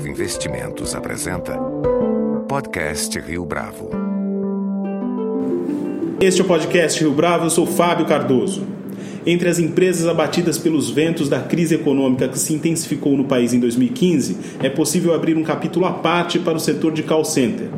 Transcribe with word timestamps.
Bravo 0.00 0.08
Investimentos 0.08 0.94
apresenta 0.94 1.58
Podcast 2.48 3.20
Rio 3.20 3.44
Bravo. 3.44 3.90
Este 6.18 6.40
é 6.40 6.44
o 6.44 6.46
podcast 6.46 7.00
Rio 7.00 7.12
Bravo, 7.12 7.44
eu 7.44 7.50
sou 7.50 7.66
Fábio 7.66 8.06
Cardoso. 8.06 8.62
Entre 9.26 9.46
as 9.46 9.58
empresas 9.58 10.06
abatidas 10.06 10.56
pelos 10.56 10.88
ventos 10.88 11.28
da 11.28 11.40
crise 11.40 11.74
econômica 11.74 12.28
que 12.28 12.38
se 12.38 12.54
intensificou 12.54 13.14
no 13.14 13.24
país 13.24 13.52
em 13.52 13.60
2015, 13.60 14.38
é 14.62 14.70
possível 14.70 15.12
abrir 15.12 15.36
um 15.36 15.44
capítulo 15.44 15.84
à 15.84 15.92
parte 15.92 16.38
para 16.38 16.56
o 16.56 16.60
setor 16.60 16.92
de 16.92 17.02
call 17.02 17.24
center 17.24 17.68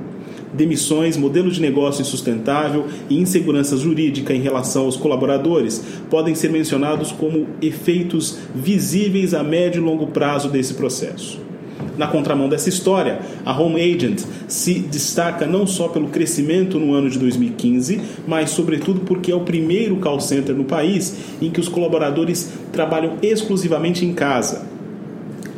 demissões, 0.54 1.16
modelo 1.16 1.50
de 1.50 1.62
negócio 1.62 2.02
insustentável 2.02 2.86
e 3.08 3.18
insegurança 3.18 3.74
jurídica 3.74 4.34
em 4.34 4.40
relação 4.42 4.84
aos 4.84 4.98
colaboradores 4.98 5.82
podem 6.10 6.34
ser 6.34 6.50
mencionados 6.50 7.10
como 7.10 7.46
efeitos 7.62 8.36
visíveis 8.54 9.32
a 9.32 9.42
médio 9.42 9.80
e 9.80 9.82
longo 9.82 10.08
prazo 10.08 10.50
desse 10.50 10.74
processo. 10.74 11.51
Na 11.96 12.06
contramão 12.06 12.48
dessa 12.48 12.68
história, 12.68 13.20
a 13.44 13.58
Home 13.58 13.80
Agent 13.80 14.22
se 14.48 14.78
destaca 14.78 15.46
não 15.46 15.66
só 15.66 15.88
pelo 15.88 16.08
crescimento 16.08 16.78
no 16.78 16.94
ano 16.94 17.10
de 17.10 17.18
2015, 17.18 18.00
mas 18.26 18.50
sobretudo 18.50 19.00
porque 19.00 19.30
é 19.30 19.34
o 19.34 19.40
primeiro 19.40 19.96
call 19.96 20.20
center 20.20 20.54
no 20.54 20.64
país 20.64 21.14
em 21.40 21.50
que 21.50 21.60
os 21.60 21.68
colaboradores 21.68 22.50
trabalham 22.72 23.18
exclusivamente 23.22 24.06
em 24.06 24.14
casa, 24.14 24.72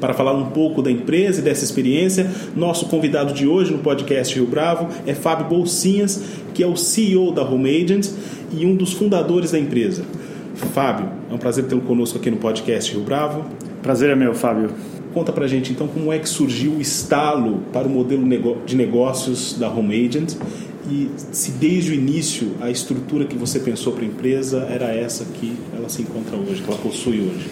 para 0.04 0.12
falar 0.12 0.34
um 0.34 0.50
pouco 0.50 0.82
da 0.82 0.90
empresa 0.90 1.40
e 1.40 1.42
dessa 1.42 1.64
experiência, 1.64 2.30
nosso 2.54 2.86
convidado 2.86 3.32
de 3.32 3.46
hoje 3.46 3.72
no 3.72 3.78
podcast 3.78 4.34
Rio 4.34 4.46
Bravo 4.46 4.88
é 5.06 5.14
Fábio 5.14 5.46
Bolsinhas, 5.46 6.22
que 6.52 6.62
é 6.62 6.66
o 6.66 6.76
CEO 6.76 7.32
da 7.32 7.42
Home 7.42 7.70
Agent 7.70 8.10
e 8.52 8.66
um 8.66 8.76
dos 8.76 8.92
fundadores 8.92 9.52
da 9.52 9.58
empresa. 9.58 10.04
Fábio, 10.74 11.08
é 11.30 11.34
um 11.34 11.38
prazer 11.38 11.64
tê-lo 11.64 11.80
conosco 11.80 12.18
aqui 12.18 12.30
no 12.30 12.36
podcast 12.36 12.92
Rio 12.92 13.02
Bravo. 13.02 13.46
Prazer 13.82 14.10
é 14.10 14.14
meu, 14.14 14.34
Fábio. 14.34 14.70
Conta 15.14 15.32
pra 15.32 15.46
gente 15.46 15.70
então 15.70 15.86
como 15.86 16.12
é 16.12 16.18
que 16.18 16.28
surgiu 16.28 16.72
o 16.72 16.80
estalo 16.80 17.60
para 17.72 17.86
o 17.86 17.90
modelo 17.90 18.26
de 18.66 18.74
negócios 18.74 19.56
da 19.56 19.70
Home 19.70 20.06
Agent 20.06 20.34
e 20.90 21.08
se 21.30 21.52
desde 21.52 21.92
o 21.92 21.94
início 21.94 22.50
a 22.60 22.68
estrutura 22.68 23.24
que 23.24 23.36
você 23.36 23.60
pensou 23.60 23.92
para 23.92 24.02
a 24.02 24.06
empresa 24.06 24.66
era 24.68 24.92
essa 24.92 25.24
que 25.24 25.56
ela 25.72 25.88
se 25.88 26.02
encontra 26.02 26.36
hoje, 26.36 26.62
que 26.62 26.68
ela 26.68 26.78
possui 26.78 27.20
hoje. 27.20 27.48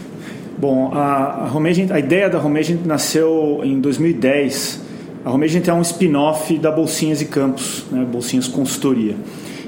Bom, 0.58 0.90
a, 0.92 1.46
a, 1.46 1.56
Homagent, 1.56 1.90
a 1.92 1.98
ideia 1.98 2.28
da 2.28 2.44
Homagent 2.44 2.80
nasceu 2.84 3.60
em 3.62 3.80
2010. 3.80 4.80
A 5.24 5.30
Homagent 5.30 5.66
é 5.68 5.72
um 5.72 5.82
spin-off 5.82 6.58
da 6.58 6.70
Bolsinhas 6.70 7.22
e 7.22 7.26
Campos, 7.26 7.84
né, 7.92 8.04
Bolsinhas 8.04 8.48
Consultoria. 8.48 9.14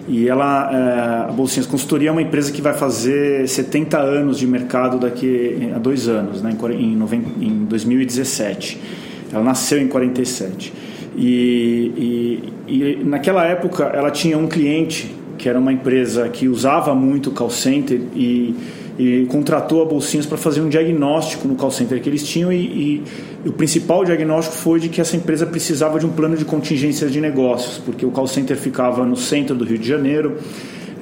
E 0.06 0.28
ela, 0.28 0.70
é, 0.70 1.30
a 1.30 1.32
Bolsinhas 1.32 1.66
Consultoria 1.66 2.10
é 2.10 2.12
uma 2.12 2.20
empresa 2.20 2.52
que 2.52 2.60
vai 2.60 2.74
fazer 2.74 3.48
70 3.48 3.98
anos 3.98 4.38
de 4.38 4.46
mercado 4.46 4.98
daqui 4.98 5.70
a 5.74 5.78
dois 5.78 6.08
anos, 6.08 6.42
né, 6.42 6.56
em, 6.72 6.98
em, 7.02 7.46
em 7.46 7.64
2017. 7.64 8.80
Ela 9.32 9.42
nasceu 9.42 9.80
em 9.80 9.88
47. 9.88 10.72
E, 11.16 12.42
e, 12.66 12.72
e 13.00 13.04
naquela 13.04 13.44
época 13.44 13.84
ela 13.84 14.10
tinha 14.10 14.36
um 14.36 14.46
cliente 14.46 15.14
que 15.38 15.48
era 15.48 15.58
uma 15.58 15.72
empresa 15.72 16.28
que 16.28 16.48
usava 16.48 16.94
muito 16.94 17.30
call 17.30 17.50
center 17.50 18.00
e 18.14 18.54
e 18.98 19.26
contratou 19.26 19.82
a 19.82 19.84
Bolsinhas 19.84 20.24
para 20.24 20.38
fazer 20.38 20.60
um 20.60 20.68
diagnóstico 20.68 21.48
no 21.48 21.56
call 21.56 21.70
center 21.70 22.00
que 22.00 22.08
eles 22.08 22.26
tinham 22.26 22.52
e, 22.52 22.56
e, 22.64 23.02
o 23.48 23.52
principal 23.52 24.04
diagnóstico 24.04 24.56
foi 24.56 24.80
de 24.80 24.88
que 24.88 25.00
essa 25.00 25.16
empresa 25.16 25.44
precisava 25.44 25.98
de 25.98 26.06
um 26.06 26.10
plano 26.10 26.36
de 26.36 26.44
contingências 26.44 27.12
de 27.12 27.20
negócios, 27.20 27.78
porque 27.78 28.06
o 28.06 28.10
call 28.10 28.26
center 28.26 28.56
ficava 28.56 29.04
no 29.04 29.16
centro 29.16 29.54
do 29.54 29.64
Rio 29.64 29.78
de 29.78 29.86
Janeiro, 29.86 30.38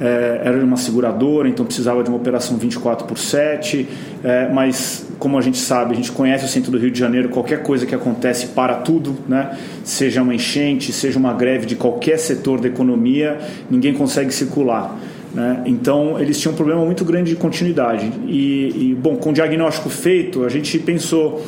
é, 0.01 0.41
era 0.43 0.65
uma 0.65 0.77
seguradora, 0.77 1.49
então 1.49 1.65
precisava 1.65 2.03
de 2.03 2.09
uma 2.09 2.17
operação 2.17 2.57
24 2.57 3.07
por 3.07 3.17
7, 3.19 3.87
é, 4.25 4.49
mas 4.53 5.06
como 5.19 5.39
a 5.39 5.41
gente 5.41 5.59
sabe, 5.59 5.93
a 5.93 5.97
gente 5.97 6.11
conhece 6.11 6.45
o 6.45 6.49
centro 6.49 6.73
do 6.73 6.79
Rio 6.79 6.91
de 6.91 6.99
Janeiro, 6.99 7.29
qualquer 7.29 7.62
coisa 7.62 7.87
que 7.87 7.95
acontece 7.95 8.49
para 8.49 8.75
tudo, 8.75 9.15
né? 9.29 9.56
seja 9.84 10.23
uma 10.23 10.34
enchente, 10.34 10.93
seja 10.93 11.19
uma 11.19 11.33
greve 11.33 11.66
de 11.66 11.77
qualquer 11.77 12.19
setor 12.19 12.61
da 12.61 12.66
economia, 12.66 13.39
ninguém 13.71 13.95
consegue 13.95 14.33
circular. 14.33 14.99
Né? 15.34 15.62
Então, 15.66 16.20
eles 16.20 16.38
tinham 16.38 16.53
um 16.53 16.56
problema 16.56 16.84
muito 16.84 17.04
grande 17.04 17.31
de 17.31 17.37
continuidade. 17.37 18.12
E, 18.26 18.91
e, 18.91 18.94
bom, 18.94 19.16
com 19.16 19.31
o 19.31 19.32
diagnóstico 19.32 19.88
feito, 19.88 20.44
a 20.44 20.48
gente 20.48 20.78
pensou, 20.78 21.43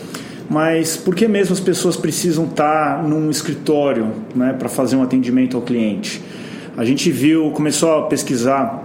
mas 0.49 0.97
por 0.97 1.15
que 1.15 1.29
mesmo 1.29 1.53
as 1.53 1.61
pessoas 1.61 1.97
precisam 1.97 2.45
estar 2.47 3.03
num 3.03 3.31
escritório 3.31 4.09
né, 4.35 4.55
para 4.59 4.69
fazer 4.69 4.97
um 4.97 5.03
atendimento 5.03 5.57
ao 5.57 5.63
cliente? 5.63 6.23
A 6.77 6.85
gente 6.85 7.11
viu, 7.11 7.51
começou 7.51 7.99
a 7.99 8.03
pesquisar 8.03 8.83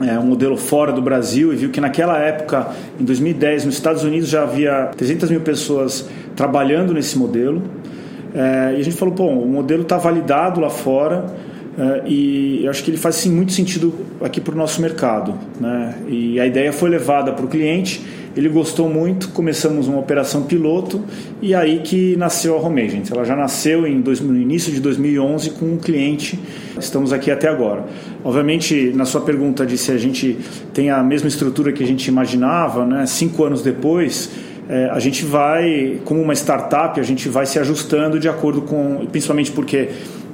é, 0.00 0.18
um 0.18 0.26
modelo 0.26 0.56
fora 0.56 0.92
do 0.92 1.00
Brasil 1.00 1.52
e 1.52 1.56
viu 1.56 1.70
que 1.70 1.80
naquela 1.80 2.18
época, 2.18 2.68
em 3.00 3.04
2010, 3.04 3.64
nos 3.64 3.74
Estados 3.74 4.02
Unidos 4.02 4.28
já 4.28 4.42
havia 4.42 4.90
300 4.96 5.30
mil 5.30 5.40
pessoas 5.40 6.08
trabalhando 6.34 6.92
nesse 6.92 7.16
modelo. 7.16 7.62
É, 8.34 8.74
e 8.76 8.80
a 8.80 8.84
gente 8.84 8.96
falou, 8.96 9.14
bom, 9.14 9.38
o 9.38 9.46
modelo 9.46 9.82
está 9.82 9.98
validado 9.98 10.60
lá 10.60 10.70
fora 10.70 11.26
Uh, 11.76 12.06
e 12.06 12.64
eu 12.64 12.70
acho 12.70 12.84
que 12.84 12.90
ele 12.90 12.98
faz 12.98 13.16
sim, 13.16 13.32
muito 13.32 13.52
sentido 13.52 13.94
aqui 14.20 14.40
para 14.40 14.54
o 14.54 14.58
nosso 14.58 14.80
mercado. 14.80 15.38
Né? 15.58 15.94
E 16.08 16.40
a 16.40 16.46
ideia 16.46 16.72
foi 16.72 16.90
levada 16.90 17.32
para 17.32 17.44
o 17.44 17.48
cliente, 17.48 18.02
ele 18.36 18.48
gostou 18.48 18.88
muito, 18.88 19.28
começamos 19.30 19.88
uma 19.88 19.98
operação 19.98 20.42
piloto 20.44 21.02
e 21.40 21.54
aí 21.54 21.80
que 21.80 22.16
nasceu 22.16 22.56
a 22.56 22.60
Home 22.60 22.80
Agent. 22.80 23.10
Ela 23.10 23.24
já 23.24 23.36
nasceu 23.36 23.86
em 23.86 24.00
dois, 24.00 24.20
no 24.20 24.34
início 24.36 24.72
de 24.72 24.80
2011 24.80 25.50
com 25.50 25.66
um 25.66 25.76
cliente, 25.76 26.38
estamos 26.78 27.12
aqui 27.12 27.30
até 27.30 27.48
agora. 27.48 27.84
Obviamente, 28.24 28.92
na 28.94 29.04
sua 29.04 29.20
pergunta 29.20 29.66
de 29.66 29.76
se 29.76 29.92
a 29.92 29.98
gente 29.98 30.38
tem 30.72 30.90
a 30.90 31.02
mesma 31.02 31.28
estrutura 31.28 31.72
que 31.72 31.82
a 31.82 31.86
gente 31.86 32.06
imaginava, 32.06 32.86
né? 32.86 33.04
cinco 33.06 33.44
anos 33.44 33.62
depois, 33.62 34.30
é, 34.68 34.88
a 34.90 34.98
gente 34.98 35.24
vai, 35.24 36.00
como 36.04 36.22
uma 36.22 36.32
startup, 36.32 36.98
a 36.98 37.02
gente 37.02 37.28
vai 37.28 37.44
se 37.44 37.58
ajustando 37.58 38.18
de 38.18 38.28
acordo 38.28 38.62
com, 38.62 39.06
principalmente 39.10 39.52
porque 39.52 39.90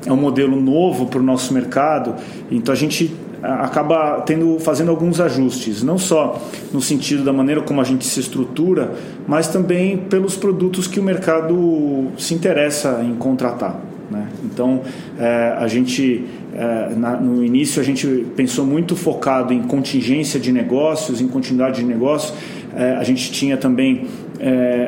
é 0.06 0.12
um 0.12 0.16
modelo 0.16 0.60
novo 0.60 1.06
para 1.06 1.20
o 1.20 1.22
nosso 1.22 1.52
mercado, 1.52 2.14
então 2.50 2.72
a 2.72 2.76
gente 2.76 3.14
acaba 3.42 4.20
tendo 4.22 4.58
fazendo 4.58 4.90
alguns 4.90 5.20
ajustes, 5.20 5.82
não 5.82 5.98
só 5.98 6.42
no 6.72 6.80
sentido 6.80 7.22
da 7.22 7.32
maneira 7.32 7.60
como 7.60 7.80
a 7.80 7.84
gente 7.84 8.04
se 8.04 8.20
estrutura, 8.20 8.94
mas 9.26 9.48
também 9.48 9.96
pelos 9.96 10.36
produtos 10.36 10.86
que 10.86 10.98
o 10.98 11.02
mercado 11.02 12.08
se 12.16 12.34
interessa 12.34 13.00
em 13.02 13.14
contratar. 13.14 13.80
Né? 14.10 14.26
Então, 14.44 14.80
é, 15.18 15.54
a 15.58 15.68
gente 15.68 16.24
é, 16.54 16.94
na, 16.96 17.16
no 17.16 17.44
início 17.44 17.80
a 17.80 17.84
gente 17.84 18.26
pensou 18.34 18.66
muito 18.66 18.96
focado 18.96 19.52
em 19.52 19.62
contingência 19.62 20.40
de 20.40 20.50
negócios, 20.50 21.20
em 21.20 21.28
continuidade 21.28 21.80
de 21.80 21.86
negócios. 21.86 22.32
É, 22.74 22.96
a 22.96 23.04
gente 23.04 23.30
tinha 23.30 23.56
também 23.56 24.06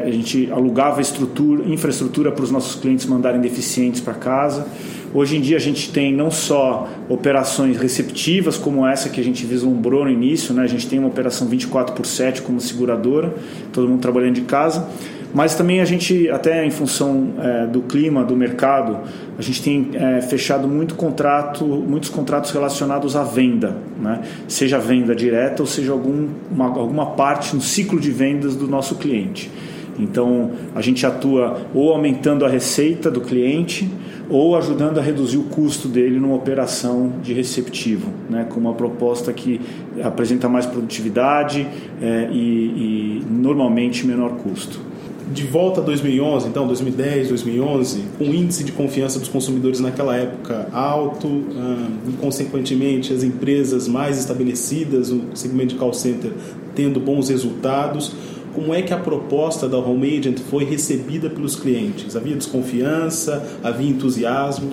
a 0.07 0.11
gente 0.13 0.49
alugava 0.53 1.01
estrutura, 1.01 1.65
infraestrutura 1.69 2.31
para 2.31 2.45
os 2.45 2.53
nossos 2.53 2.81
clientes 2.81 3.05
mandarem 3.05 3.41
deficientes 3.41 4.01
para 4.01 4.15
casa. 4.15 4.65
Hoje 5.13 5.37
em 5.37 5.41
dia 5.41 5.57
a 5.57 5.61
gente 5.61 5.91
tem 5.91 6.15
não 6.15 6.31
só 6.31 6.89
operações 7.09 7.77
receptivas 7.77 8.57
como 8.57 8.87
essa 8.87 9.09
que 9.09 9.21
a 9.21 9.25
gente 9.25 9.45
vislumbrou 9.45 10.05
no 10.05 10.11
início, 10.11 10.55
né? 10.55 10.63
a 10.63 10.69
gente 10.69 10.87
tem 10.87 11.01
uma 11.01 11.09
operação 11.09 11.49
24 11.49 11.97
por 11.97 12.07
7 12.07 12.43
como 12.43 12.61
seguradora, 12.61 13.35
todo 13.73 13.89
mundo 13.89 14.01
trabalhando 14.01 14.35
de 14.35 14.43
casa, 14.43 14.89
mas 15.35 15.57
também 15.57 15.81
a 15.81 15.85
gente, 15.85 16.29
até 16.31 16.65
em 16.65 16.71
função 16.71 17.35
é, 17.41 17.67
do 17.67 17.83
clima, 17.83 18.23
do 18.23 18.37
mercado, 18.37 18.99
a 19.37 19.43
gente 19.43 19.61
tem 19.61 19.91
é, 19.95 20.21
fechado 20.21 20.69
muito 20.69 20.95
contrato, 20.95 21.65
muitos 21.65 22.09
contratos 22.09 22.53
relacionados 22.53 23.17
à 23.17 23.25
venda, 23.25 23.77
né? 24.01 24.23
seja 24.47 24.79
venda 24.79 25.13
direta 25.13 25.61
ou 25.61 25.67
seja 25.67 25.91
algum, 25.91 26.29
uma, 26.49 26.67
alguma 26.67 27.07
parte 27.07 27.55
no 27.55 27.61
ciclo 27.61 27.99
de 27.99 28.13
vendas 28.13 28.55
do 28.55 28.69
nosso 28.69 28.95
cliente. 28.95 29.51
Então 29.99 30.53
a 30.73 30.81
gente 30.81 31.05
atua 31.05 31.63
ou 31.75 31.93
aumentando 31.93 32.45
a 32.45 32.49
receita 32.49 33.11
do 33.11 33.21
cliente 33.21 33.89
ou 34.31 34.57
ajudando 34.57 34.99
a 34.99 35.03
reduzir 35.03 35.37
o 35.39 35.43
custo 35.43 35.89
dele 35.89 36.21
numa 36.21 36.37
operação 36.37 37.13
de 37.23 37.35
receptivo, 37.35 38.09
né, 38.31 38.47
com 38.49 38.61
uma 38.61 38.75
proposta 38.75 39.33
que 39.33 39.61
apresenta 40.03 40.49
mais 40.49 40.65
produtividade 40.65 41.67
é, 42.01 42.29
e, 42.31 42.37
e 42.37 43.25
normalmente 43.29 44.07
menor 44.07 44.37
custo. 44.37 44.91
De 45.33 45.45
volta 45.45 45.81
a 45.81 45.85
2011, 45.85 46.49
então 46.49 46.67
2010, 46.67 47.29
2011, 47.29 48.03
com 48.19 48.25
o 48.25 48.35
índice 48.35 48.65
de 48.65 48.73
confiança 48.73 49.19
dos 49.19 49.29
consumidores 49.29 49.79
naquela 49.79 50.17
época 50.17 50.69
alto 50.73 51.29
uh, 51.29 51.89
e 52.09 52.13
consequentemente 52.21 53.13
as 53.13 53.23
empresas 53.23 53.87
mais 53.87 54.19
estabelecidas, 54.19 55.11
o 55.11 55.23
segmento 55.35 55.75
de 55.75 55.77
call 55.77 55.95
center 55.95 56.33
tendo 56.75 56.99
bons 56.99 57.29
resultados, 57.29 58.13
como 58.55 58.75
é 58.75 58.83
que 58.83 58.93
a 58.93 58.99
proposta 58.99 59.69
da 59.69 59.79
Home 59.79 60.19
Agent 60.19 60.39
foi 60.39 60.65
recebida 60.65 61.31
pelos 61.31 61.57
clientes? 61.57 62.17
Havia 62.17 62.37
desconfiança? 62.37 63.45
Havia 63.63 63.89
entusiasmo? 63.89 64.71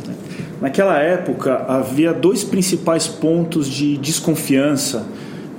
Naquela 0.62 0.98
época, 0.98 1.66
havia 1.68 2.14
dois 2.14 2.44
principais 2.44 3.08
pontos 3.08 3.68
de 3.68 3.98
desconfiança 3.98 5.06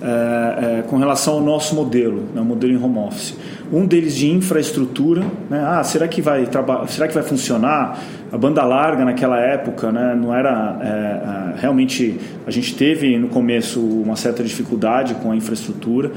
é, 0.00 0.78
é, 0.78 0.82
com 0.82 0.96
relação 0.96 1.34
ao 1.34 1.40
nosso 1.40 1.74
modelo, 1.74 2.22
né, 2.34 2.40
modelo 2.40 2.72
em 2.72 2.82
home 2.82 2.98
office. 2.98 3.36
Um 3.72 3.84
deles 3.84 4.14
de 4.14 4.30
infraestrutura, 4.30 5.22
né? 5.50 5.60
ah, 5.66 5.82
será 5.82 6.06
que 6.06 6.22
vai 6.22 6.48
será 6.86 7.08
que 7.08 7.14
vai 7.14 7.22
funcionar? 7.22 8.00
A 8.30 8.36
banda 8.36 8.62
larga 8.62 9.04
naquela 9.04 9.40
época 9.40 9.90
né, 9.90 10.14
não 10.14 10.34
era 10.34 10.78
é, 10.82 11.60
realmente 11.60 12.18
a 12.46 12.50
gente 12.50 12.74
teve 12.74 13.16
no 13.18 13.28
começo 13.28 13.80
uma 13.80 14.16
certa 14.16 14.42
dificuldade 14.42 15.14
com 15.14 15.32
a 15.32 15.36
infraestrutura 15.36 16.12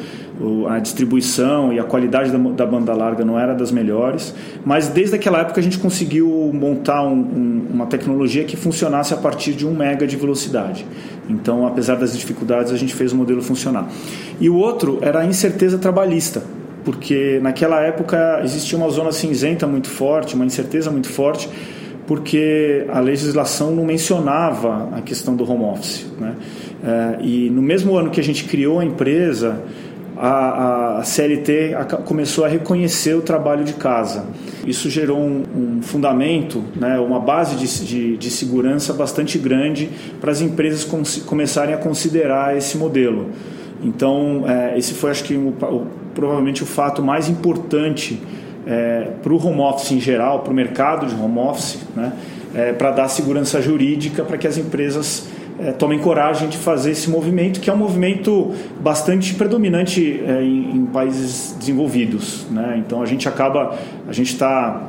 a 0.69 0.79
distribuição 0.79 1.71
e 1.71 1.79
a 1.79 1.83
qualidade 1.83 2.31
da, 2.31 2.37
da 2.37 2.65
banda 2.65 2.93
larga 2.93 3.23
não 3.23 3.39
era 3.39 3.53
das 3.53 3.71
melhores 3.71 4.35
mas 4.65 4.89
desde 4.89 5.15
aquela 5.15 5.39
época 5.39 5.59
a 5.59 5.63
gente 5.63 5.77
conseguiu 5.77 6.51
montar 6.53 7.03
um, 7.03 7.13
um, 7.13 7.67
uma 7.73 7.85
tecnologia 7.85 8.43
que 8.43 8.57
funcionasse 8.57 9.13
a 9.13 9.17
partir 9.17 9.53
de 9.53 9.65
um 9.65 9.73
mega 9.73 10.05
de 10.05 10.17
velocidade. 10.17 10.85
Então 11.29 11.65
apesar 11.65 11.95
das 11.95 12.17
dificuldades 12.17 12.73
a 12.73 12.77
gente 12.77 12.93
fez 12.93 13.13
o 13.13 13.15
modelo 13.15 13.41
funcionar. 13.41 13.87
E 14.39 14.49
o 14.49 14.55
outro 14.55 14.99
era 15.01 15.19
a 15.19 15.25
incerteza 15.25 15.77
trabalhista 15.77 16.43
porque 16.83 17.39
naquela 17.41 17.79
época 17.81 18.41
existia 18.43 18.77
uma 18.77 18.89
zona 18.89 19.11
cinzenta 19.11 19.67
muito 19.67 19.87
forte 19.87 20.35
uma 20.35 20.45
incerteza 20.45 20.89
muito 20.89 21.07
forte 21.07 21.47
porque 22.11 22.85
a 22.89 22.99
legislação 22.99 23.71
não 23.71 23.85
mencionava 23.85 24.89
a 24.91 24.99
questão 24.99 25.33
do 25.33 25.49
home 25.49 25.63
office. 25.63 26.05
Né? 26.19 26.35
É, 26.83 27.23
e 27.23 27.49
no 27.49 27.61
mesmo 27.61 27.95
ano 27.95 28.09
que 28.09 28.19
a 28.19 28.23
gente 28.23 28.43
criou 28.43 28.81
a 28.81 28.83
empresa, 28.83 29.63
a, 30.17 30.97
a 30.97 31.03
CLT 31.05 31.73
começou 32.03 32.43
a 32.43 32.49
reconhecer 32.49 33.13
o 33.13 33.21
trabalho 33.21 33.63
de 33.63 33.75
casa. 33.75 34.25
Isso 34.67 34.89
gerou 34.89 35.19
um, 35.19 35.43
um 35.55 35.81
fundamento, 35.81 36.61
né, 36.75 36.99
uma 36.99 37.17
base 37.17 37.55
de, 37.55 37.85
de, 37.85 38.17
de, 38.17 38.29
segurança 38.29 38.91
bastante 38.91 39.37
grande 39.37 39.89
para 40.19 40.31
as 40.31 40.41
empresas 40.41 40.83
começarem 41.25 41.73
a 41.73 41.77
considerar 41.77 42.57
esse 42.57 42.77
modelo. 42.77 43.29
Então, 43.81 44.43
é, 44.45 44.77
esse 44.77 44.95
foi, 44.95 45.11
acho 45.11 45.23
que, 45.23 45.35
o, 45.35 45.47
o, 45.47 45.87
provavelmente 46.13 46.61
o 46.61 46.65
fato 46.65 47.01
mais 47.01 47.29
importante 47.29 48.21
é, 48.65 49.07
para 49.21 49.33
o 49.33 49.45
home 49.47 49.61
office 49.61 49.91
em 49.91 49.99
geral, 49.99 50.39
para 50.39 50.51
o 50.51 50.55
mercado 50.55 51.05
de 51.05 51.15
home 51.15 51.39
office, 51.39 51.79
né, 51.95 52.13
é, 52.53 52.73
para 52.73 52.91
dar 52.91 53.07
segurança 53.07 53.61
jurídica 53.61 54.23
para 54.23 54.37
que 54.37 54.47
as 54.47 54.57
empresas 54.57 55.27
é, 55.59 55.71
tomem 55.71 55.99
coragem 55.99 56.49
de 56.49 56.57
fazer 56.57 56.91
esse 56.91 57.09
movimento, 57.09 57.59
que 57.59 57.69
é 57.69 57.73
um 57.73 57.77
movimento 57.77 58.53
bastante 58.79 59.33
predominante 59.35 60.21
é, 60.25 60.41
em, 60.41 60.77
em, 60.77 60.85
países 60.87 61.55
desenvolvidos. 61.57 62.45
Né? 62.49 62.81
Então 62.85 63.01
a 63.01 63.05
gente 63.05 63.27
acaba, 63.27 63.77
a 64.07 64.11
gente 64.11 64.33
está, 64.33 64.87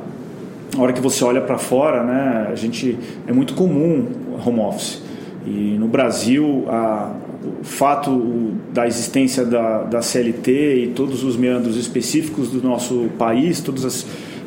na 0.75 0.81
hora 0.83 0.93
que 0.93 1.01
você 1.01 1.23
olha 1.23 1.41
para 1.41 1.57
fora, 1.57 2.03
né, 2.03 2.49
a 2.51 2.55
gente 2.55 2.97
é 3.27 3.31
muito 3.31 3.53
comum 3.53 4.07
home 4.45 4.59
office. 4.59 5.01
E 5.45 5.77
no 5.77 5.87
Brasil, 5.87 6.65
a, 6.69 7.11
o 7.43 7.63
fato 7.63 8.53
da 8.71 8.87
existência 8.87 9.45
da, 9.45 9.83
da 9.83 10.01
CLT 10.01 10.83
e 10.83 10.87
todos 10.95 11.23
os 11.23 11.35
meandros 11.35 11.77
específicos 11.77 12.49
do 12.49 12.61
nosso 12.61 13.09
país, 13.17 13.59
todas 13.59 13.85
as, 13.85 14.05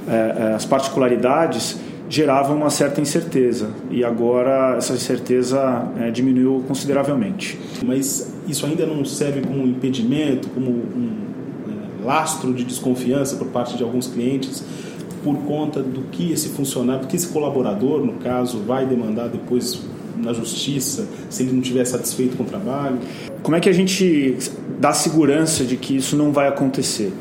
é, 0.09 0.55
as 0.55 0.65
particularidades, 0.65 1.79
geravam 2.09 2.57
uma 2.57 2.71
certa 2.71 3.01
incerteza. 3.01 3.71
E 3.91 4.05
agora 4.05 4.77
essa 4.77 4.93
incerteza 4.93 5.89
é, 5.99 6.11
diminuiu 6.11 6.65
consideravelmente. 6.67 7.59
Mas 7.85 8.33
isso 8.49 8.65
ainda 8.65 8.87
não 8.87 9.05
serve 9.05 9.41
como 9.41 9.63
um 9.63 9.67
impedimento, 9.67 10.49
como 10.51 10.71
um 10.71 11.27
lastro 12.05 12.55
de 12.55 12.65
desconfiança 12.65 13.37
por 13.37 13.49
parte 13.49 13.77
de 13.77 13.83
alguns 13.83 14.07
clientes 14.07 14.63
por 15.27 15.39
conta 15.39 15.83
do 15.83 16.03
que 16.03 16.31
esse 16.31 16.51
funcionário, 16.51 17.03
do 17.03 17.09
que 17.09 17.17
esse 17.17 17.27
colaborador, 17.27 18.05
no 18.07 18.13
caso, 18.15 18.61
vai 18.61 18.87
demandar 18.87 19.27
depois 19.27 19.83
na 20.27 20.33
justiça 20.33 21.07
se 21.31 21.43
ele 21.43 21.53
não 21.53 21.61
estiver 21.61 21.85
satisfeito 21.85 22.37
com 22.37 22.43
o 22.43 22.47
trabalho? 22.47 22.99
Como 23.43 23.57
é 23.57 23.61
que 23.61 23.69
a 23.69 23.73
gente 23.73 24.37
dá 24.79 24.93
segurança 24.93 25.65
de 25.65 25.77
que 25.77 25.97
isso 25.97 26.17
não 26.17 26.33
vai 26.33 26.49
acontecer? 26.49 27.13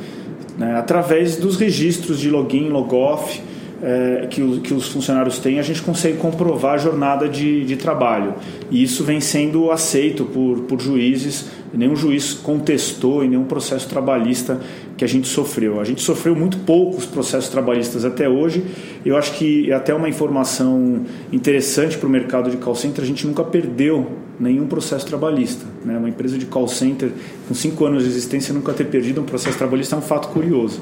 Né? 0.57 0.75
Através 0.75 1.37
dos 1.37 1.57
registros 1.57 2.19
de 2.19 2.29
login, 2.29 2.69
logoff 2.69 3.41
é, 3.81 4.27
que, 4.29 4.59
que, 4.61 4.73
os 4.73 4.87
funcionários 4.87 5.39
têm, 5.39 5.59
a 5.59 5.63
gente 5.63 5.81
consegue 5.81 6.17
comprovar 6.17 6.75
a 6.75 6.77
jornada 6.77 7.27
de, 7.27 7.65
de 7.65 7.75
trabalho. 7.75 8.35
E 8.71 8.83
isso 8.83 9.03
vem 9.03 9.19
sendo 9.19 9.71
aceito 9.71 10.25
por, 10.25 10.61
por 10.61 10.79
juízes 10.79 11.45
nenhum 11.75 11.95
juiz 11.95 12.33
contestou 12.33 13.23
em 13.23 13.29
nenhum 13.29 13.43
processo 13.43 13.87
trabalhista 13.87 14.59
que 14.97 15.03
a 15.03 15.07
gente 15.07 15.27
sofreu. 15.27 15.79
A 15.79 15.83
gente 15.83 16.01
sofreu 16.01 16.35
muito 16.35 16.57
poucos 16.59 17.05
processos 17.05 17.49
trabalhistas 17.49 18.05
até 18.05 18.29
hoje. 18.29 18.63
Eu 19.05 19.17
acho 19.17 19.33
que 19.33 19.69
é 19.69 19.75
até 19.75 19.93
uma 19.93 20.07
informação 20.07 21.01
interessante 21.31 21.97
para 21.97 22.07
o 22.07 22.09
mercado 22.09 22.49
de 22.49 22.57
call 22.57 22.75
center, 22.75 23.03
a 23.03 23.07
gente 23.07 23.27
nunca 23.27 23.43
perdeu 23.43 24.07
nenhum 24.39 24.67
processo 24.67 25.05
trabalhista. 25.05 25.65
Né? 25.83 25.97
Uma 25.97 26.09
empresa 26.09 26.37
de 26.37 26.45
call 26.45 26.67
center 26.67 27.11
com 27.47 27.53
cinco 27.53 27.85
anos 27.85 28.03
de 28.03 28.09
existência 28.09 28.53
nunca 28.53 28.73
ter 28.73 28.85
perdido 28.85 29.21
um 29.21 29.25
processo 29.25 29.57
trabalhista 29.57 29.95
é 29.95 29.99
um 29.99 30.01
fato 30.01 30.29
curioso. 30.29 30.81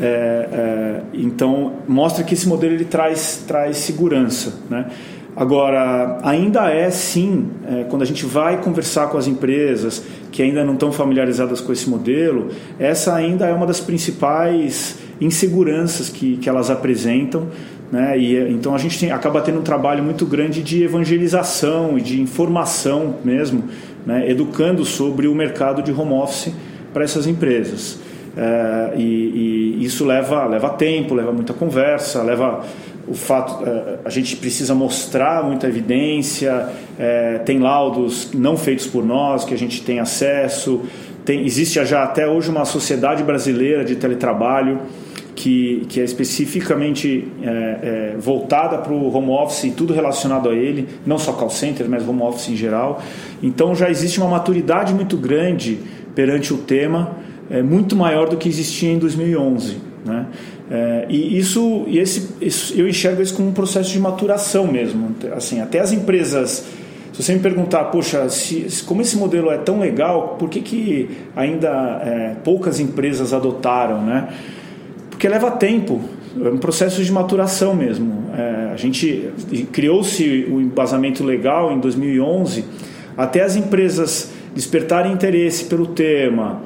É, 0.00 0.48
é, 0.50 1.00
então 1.12 1.74
mostra 1.86 2.24
que 2.24 2.32
esse 2.32 2.48
modelo 2.48 2.74
ele 2.74 2.86
traz, 2.86 3.44
traz 3.46 3.76
segurança. 3.76 4.54
Né? 4.70 4.86
Agora, 5.36 6.18
ainda 6.22 6.70
é 6.70 6.90
sim, 6.90 7.48
é, 7.68 7.84
quando 7.84 8.02
a 8.02 8.04
gente 8.06 8.24
vai 8.24 8.60
conversar 8.62 9.08
com 9.08 9.18
as 9.18 9.26
empresas 9.26 10.02
que 10.32 10.42
ainda 10.42 10.64
não 10.64 10.74
estão 10.74 10.90
familiarizadas 10.90 11.60
com 11.60 11.72
esse 11.72 11.88
modelo, 11.88 12.48
essa 12.78 13.14
ainda 13.14 13.46
é 13.46 13.52
uma 13.52 13.66
das 13.66 13.80
principais 13.80 14.98
inseguranças 15.20 16.08
que, 16.08 16.36
que 16.38 16.48
elas 16.48 16.70
apresentam. 16.70 17.48
Né? 17.92 18.18
E, 18.18 18.52
então 18.52 18.74
a 18.74 18.78
gente 18.78 18.98
tem, 18.98 19.12
acaba 19.12 19.40
tendo 19.40 19.58
um 19.58 19.62
trabalho 19.62 20.02
muito 20.02 20.24
grande 20.24 20.62
de 20.62 20.82
evangelização 20.82 21.98
e 21.98 22.00
de 22.00 22.20
informação 22.20 23.16
mesmo, 23.24 23.64
né? 24.06 24.30
educando 24.30 24.84
sobre 24.84 25.28
o 25.28 25.34
mercado 25.34 25.82
de 25.82 25.92
home 25.92 26.12
office 26.12 26.52
para 26.92 27.04
essas 27.04 27.26
empresas. 27.26 27.98
É, 28.36 28.92
e, 28.96 29.78
e, 29.80 29.84
isso 29.84 30.04
leva, 30.04 30.46
leva 30.46 30.70
tempo, 30.70 31.14
leva 31.14 31.32
muita 31.32 31.52
conversa, 31.52 32.22
leva 32.22 32.64
o 33.08 33.14
fato 33.14 33.64
é, 33.66 33.98
a 34.04 34.10
gente 34.10 34.36
precisa 34.36 34.74
mostrar 34.74 35.42
muita 35.42 35.66
evidência 35.66 36.68
é, 36.98 37.38
tem 37.38 37.58
laudos 37.58 38.30
não 38.32 38.56
feitos 38.56 38.86
por 38.86 39.04
nós 39.04 39.44
que 39.44 39.52
a 39.52 39.58
gente 39.58 39.82
tem 39.82 39.98
acesso 39.98 40.82
tem, 41.24 41.44
existe 41.44 41.84
já 41.84 42.04
até 42.04 42.28
hoje 42.28 42.50
uma 42.50 42.64
sociedade 42.64 43.22
brasileira 43.24 43.84
de 43.84 43.96
teletrabalho 43.96 44.80
que, 45.34 45.86
que 45.88 46.00
é 46.00 46.04
especificamente 46.04 47.26
é, 47.42 47.48
é, 47.48 48.16
voltada 48.18 48.76
para 48.78 48.92
o 48.92 49.14
home 49.14 49.30
office 49.30 49.64
e 49.64 49.70
tudo 49.70 49.94
relacionado 49.94 50.50
a 50.50 50.54
ele 50.54 50.86
não 51.06 51.18
só 51.18 51.32
call 51.32 51.50
center 51.50 51.88
mas 51.88 52.06
home 52.06 52.22
office 52.22 52.50
em 52.50 52.56
geral. 52.56 53.02
Então 53.42 53.74
já 53.74 53.88
existe 53.88 54.20
uma 54.20 54.28
maturidade 54.28 54.92
muito 54.92 55.16
grande 55.16 55.78
perante 56.14 56.52
o 56.52 56.58
tema 56.58 57.16
é, 57.50 57.62
muito 57.62 57.96
maior 57.96 58.28
do 58.28 58.36
que 58.36 58.48
existia 58.48 58.92
em 58.92 58.98
2011 58.98 59.90
né? 60.04 60.26
É, 60.70 61.06
e 61.08 61.38
isso, 61.38 61.84
e 61.86 61.98
esse, 61.98 62.30
isso, 62.40 62.74
eu 62.78 62.88
enxergo 62.88 63.20
isso 63.20 63.34
como 63.34 63.48
um 63.48 63.52
processo 63.52 63.90
de 63.90 63.98
maturação 63.98 64.66
mesmo. 64.66 65.14
Assim, 65.34 65.60
até 65.60 65.80
as 65.80 65.92
empresas, 65.92 66.64
se 67.12 67.22
você 67.22 67.34
me 67.34 67.40
perguntar, 67.40 67.84
poxa, 67.84 68.28
se, 68.28 68.84
como 68.86 69.02
esse 69.02 69.16
modelo 69.16 69.50
é 69.50 69.58
tão 69.58 69.80
legal, 69.80 70.36
por 70.38 70.48
que, 70.48 70.60
que 70.60 71.10
ainda 71.34 71.68
é, 72.04 72.36
poucas 72.44 72.78
empresas 72.78 73.32
adotaram, 73.32 74.02
né? 74.02 74.28
Porque 75.10 75.28
leva 75.28 75.50
tempo, 75.50 76.00
é 76.40 76.48
um 76.48 76.58
processo 76.58 77.04
de 77.04 77.12
maturação 77.12 77.74
mesmo. 77.74 78.30
É, 78.36 78.70
a 78.72 78.76
gente 78.76 79.28
criou-se 79.72 80.46
o 80.50 80.60
embasamento 80.60 81.24
legal 81.24 81.72
em 81.72 81.80
2011, 81.80 82.64
até 83.16 83.42
as 83.42 83.56
empresas 83.56 84.30
despertarem 84.54 85.12
interesse 85.12 85.64
pelo 85.64 85.88
tema 85.88 86.62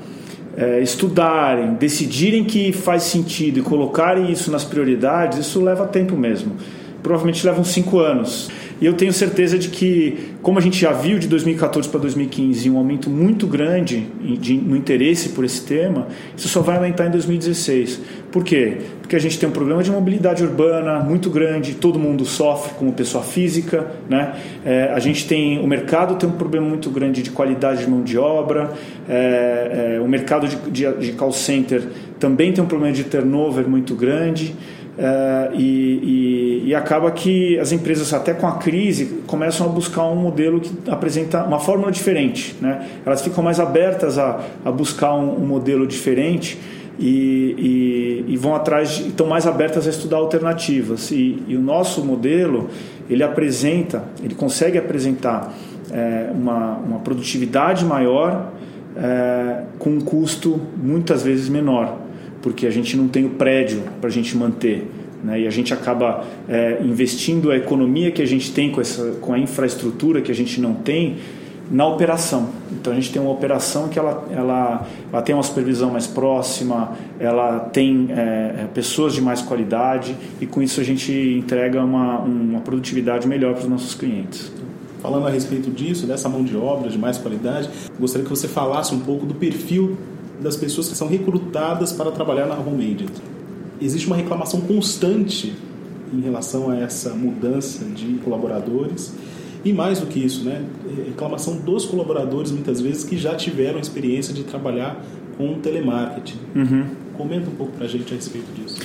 é, 0.57 0.81
estudarem, 0.81 1.75
decidirem 1.75 2.45
que 2.45 2.73
faz 2.73 3.05
sentido 3.05 3.59
e 3.59 3.63
colocarem 3.63 4.31
isso 4.31 4.51
nas 4.51 4.65
prioridades, 4.65 5.39
isso 5.39 5.63
leva 5.63 5.87
tempo 5.87 6.17
mesmo. 6.17 6.53
Provavelmente 7.03 7.45
levam 7.45 7.65
cinco 7.65 7.99
anos. 7.99 8.51
E 8.81 8.87
eu 8.87 8.95
tenho 8.95 9.13
certeza 9.13 9.59
de 9.59 9.69
que, 9.69 10.35
como 10.43 10.59
a 10.59 10.63
gente 10.63 10.79
já 10.79 10.93
viu 10.93 11.19
de 11.19 11.29
2014 11.29 11.89
para 11.89 12.01
2015, 12.01 12.69
um 12.71 12.77
aumento 12.77 13.09
muito 13.09 13.47
grande 13.47 14.07
no 14.21 14.77
interesse 14.77 15.31
por 15.31 15.45
esse 15.45 15.63
tema, 15.63 16.09
isso 16.37 16.49
só 16.49 16.61
vai 16.61 16.77
aumentar 16.77 17.07
em 17.07 17.11
2016. 17.11 18.01
Por 18.33 18.43
quê? 18.43 18.79
Porque 19.05 19.17
a 19.17 19.19
gente 19.19 19.39
tem 19.39 19.47
um 19.47 19.53
problema 19.53 19.83
de 19.83 19.91
mobilidade 19.91 20.43
urbana 20.43 20.99
muito 21.01 21.29
grande, 21.29 21.75
todo 21.75 21.99
mundo 21.99 22.25
sofre 22.25 22.73
como 22.79 22.91
pessoa 22.91 23.23
física, 23.23 23.87
né? 24.09 24.35
É, 24.65 24.91
a 24.95 24.99
gente 24.99 25.29
tem 25.29 25.63
o 25.63 25.67
mercado 25.67 26.15
tem 26.15 26.27
um 26.27 26.33
problema 26.33 26.67
muito 26.67 26.89
grande 26.89 27.23
de 27.23 27.29
qualidade 27.29 27.85
de 27.85 27.91
mão 27.91 28.03
de 28.03 28.17
obra, 28.17 28.73
é, 29.07 29.97
é, 29.99 30.01
o 30.01 30.09
mercado 30.09 30.49
de, 30.49 30.57
de, 30.71 30.91
de 30.95 31.13
call 31.13 31.33
center 31.33 31.83
também 32.19 32.51
tem 32.51 32.65
um 32.65 32.67
problema 32.67 32.95
de 32.95 33.05
turnover 33.05 33.69
muito 33.69 33.95
grande. 33.95 34.57
Uh, 34.95 35.53
e, 35.55 36.63
e, 36.63 36.69
e, 36.69 36.75
acaba 36.75 37.11
que 37.11 37.59
as 37.59 37.73
empresas, 37.73 38.15
até 38.15 38.33
com 38.33 38.47
a 38.47 38.59
crise, 38.59 39.23
começam 39.27 39.67
a 39.67 39.69
buscar 39.69 40.05
um 40.05 40.15
modelo 40.15 40.61
que 40.61 40.71
apresenta 40.89 41.43
uma 41.43 41.59
fórmula 41.59 41.91
diferente. 41.91 42.55
Né? 42.61 42.87
Elas 43.05 43.21
ficam 43.21 43.43
mais 43.43 43.59
abertas 43.59 44.19
a, 44.19 44.41
a 44.65 44.71
buscar 44.71 45.13
um, 45.17 45.43
um 45.43 45.47
modelo 45.47 45.85
diferente 45.85 46.61
e, 46.99 48.25
e, 48.29 48.37
vão 48.37 48.55
atrás, 48.55 49.01
estão 49.01 49.27
mais 49.27 49.47
abertas 49.47 49.87
a 49.87 49.91
estudar 49.91 50.17
alternativas. 50.19 51.11
E, 51.11 51.43
o 51.49 51.61
nosso 51.61 52.05
modelo, 52.05 52.69
ele 53.11 53.23
apresenta, 53.23 54.05
ele 54.23 54.35
consegue 54.35 54.79
apresentar 54.79 55.53
é, 55.91 56.31
uma, 56.33 56.77
uma 56.77 56.99
produtividade 57.01 57.85
maior 57.85 58.53
é, 58.97 59.63
com 59.79 59.91
um 59.91 60.01
custo 60.01 60.61
muitas 60.77 61.23
vezes 61.23 61.49
menor 61.49 62.05
porque 62.45 62.67
a 62.67 62.71
gente 62.71 62.95
não 62.95 63.09
tem 63.09 63.25
o 63.25 63.31
prédio 63.31 63.83
para 64.03 64.11
a 64.11 64.13
gente 64.13 64.37
manter. 64.37 64.87
Né? 65.25 65.41
E 65.41 65.47
a 65.47 65.51
gente 65.51 65.73
acaba 65.73 66.27
é, 66.47 66.79
investindo 66.83 67.51
a 67.51 67.57
economia 67.57 68.11
que 68.11 68.21
a 68.21 68.27
gente 68.27 68.53
tem 68.53 68.71
com, 68.71 68.83
essa, 68.83 69.13
com 69.13 69.33
a 69.33 69.39
infraestrutura 69.39 70.21
que 70.21 70.31
a 70.31 70.35
gente 70.35 70.61
não 70.61 70.75
tem 70.75 71.17
na 71.71 71.87
operação. 71.87 72.49
Então 72.73 72.93
a 72.93 72.97
gente 72.97 73.13
tem 73.13 73.21
uma 73.21 73.31
operação 73.31 73.89
que 73.89 73.99
ela, 73.99 74.27
ela, 74.31 74.87
ela 75.13 75.23
tem 75.23 75.35
uma 75.35 75.43
supervisão 75.43 75.91
mais 75.91 76.07
próxima, 76.07 76.93
ela 77.19 77.61
tem 77.61 78.09
é, 78.11 78.65
é 78.65 78.69
pessoas 78.73 79.15
de 79.15 79.21
mais 79.21 79.41
qualidade 79.41 80.17
e 80.41 80.47
com 80.47 80.63
isso 80.63 80.81
a 80.81 80.85
gente 80.85 81.13
entrega 81.13 81.83
uma, 81.83 82.19
uma 82.19 82.61
produtividade 82.61 83.27
melhor 83.27 83.55
para 83.55 83.63
os 83.63 83.69
nossos 83.69 83.95
clientes. 83.95 84.53
Falando 85.01 85.27
a 85.27 85.31
respeito 85.31 85.71
disso, 85.71 86.07
dessa 86.07 86.29
mão 86.29 86.43
de 86.43 86.57
obra 86.57 86.89
de 86.89 86.99
mais 86.99 87.19
qualidade, 87.19 87.69
gostaria 87.99 88.25
que 88.25 88.31
você 88.31 88.49
falasse 88.49 88.95
um 88.95 89.01
pouco 89.01 89.27
do 89.27 89.35
perfil 89.35 89.99
das 90.41 90.57
pessoas 90.57 90.89
que 90.89 90.97
são 90.97 91.09
recrutadas 91.09 91.93
para 91.93 92.11
trabalhar 92.11 92.47
na 92.47 92.57
Home 92.57 92.85
Agent. 92.95 93.13
Existe 93.81 94.07
uma 94.07 94.17
reclamação 94.17 94.61
constante 94.63 95.55
em 96.13 96.21
relação 96.21 96.71
a 96.71 96.77
essa 96.77 97.11
mudança 97.11 97.85
de 97.85 98.15
colaboradores 98.25 99.13
e 99.65 99.73
mais 99.73 100.01
do 100.01 100.07
que 100.07 100.19
isso, 100.19 100.45
né? 100.45 100.63
reclamação 101.07 101.57
dos 101.57 101.87
colaboradores 101.87 102.51
muitas 102.51 102.81
vezes 102.81 103.05
que 103.05 103.17
já 103.17 103.35
tiveram 103.35 103.79
experiência 103.79 104.35
de 104.35 104.45
trabalhar 104.45 105.03
com 105.39 105.55
telemarketing. 105.55 106.39
Uhum. 106.55 106.87
Comenta 107.15 107.49
um 107.49 107.55
pouco 107.55 107.73
para 107.73 107.87
a 107.87 107.89
gente 107.89 108.13
a 108.13 108.17
respeito 108.17 108.47
disso. 108.53 108.81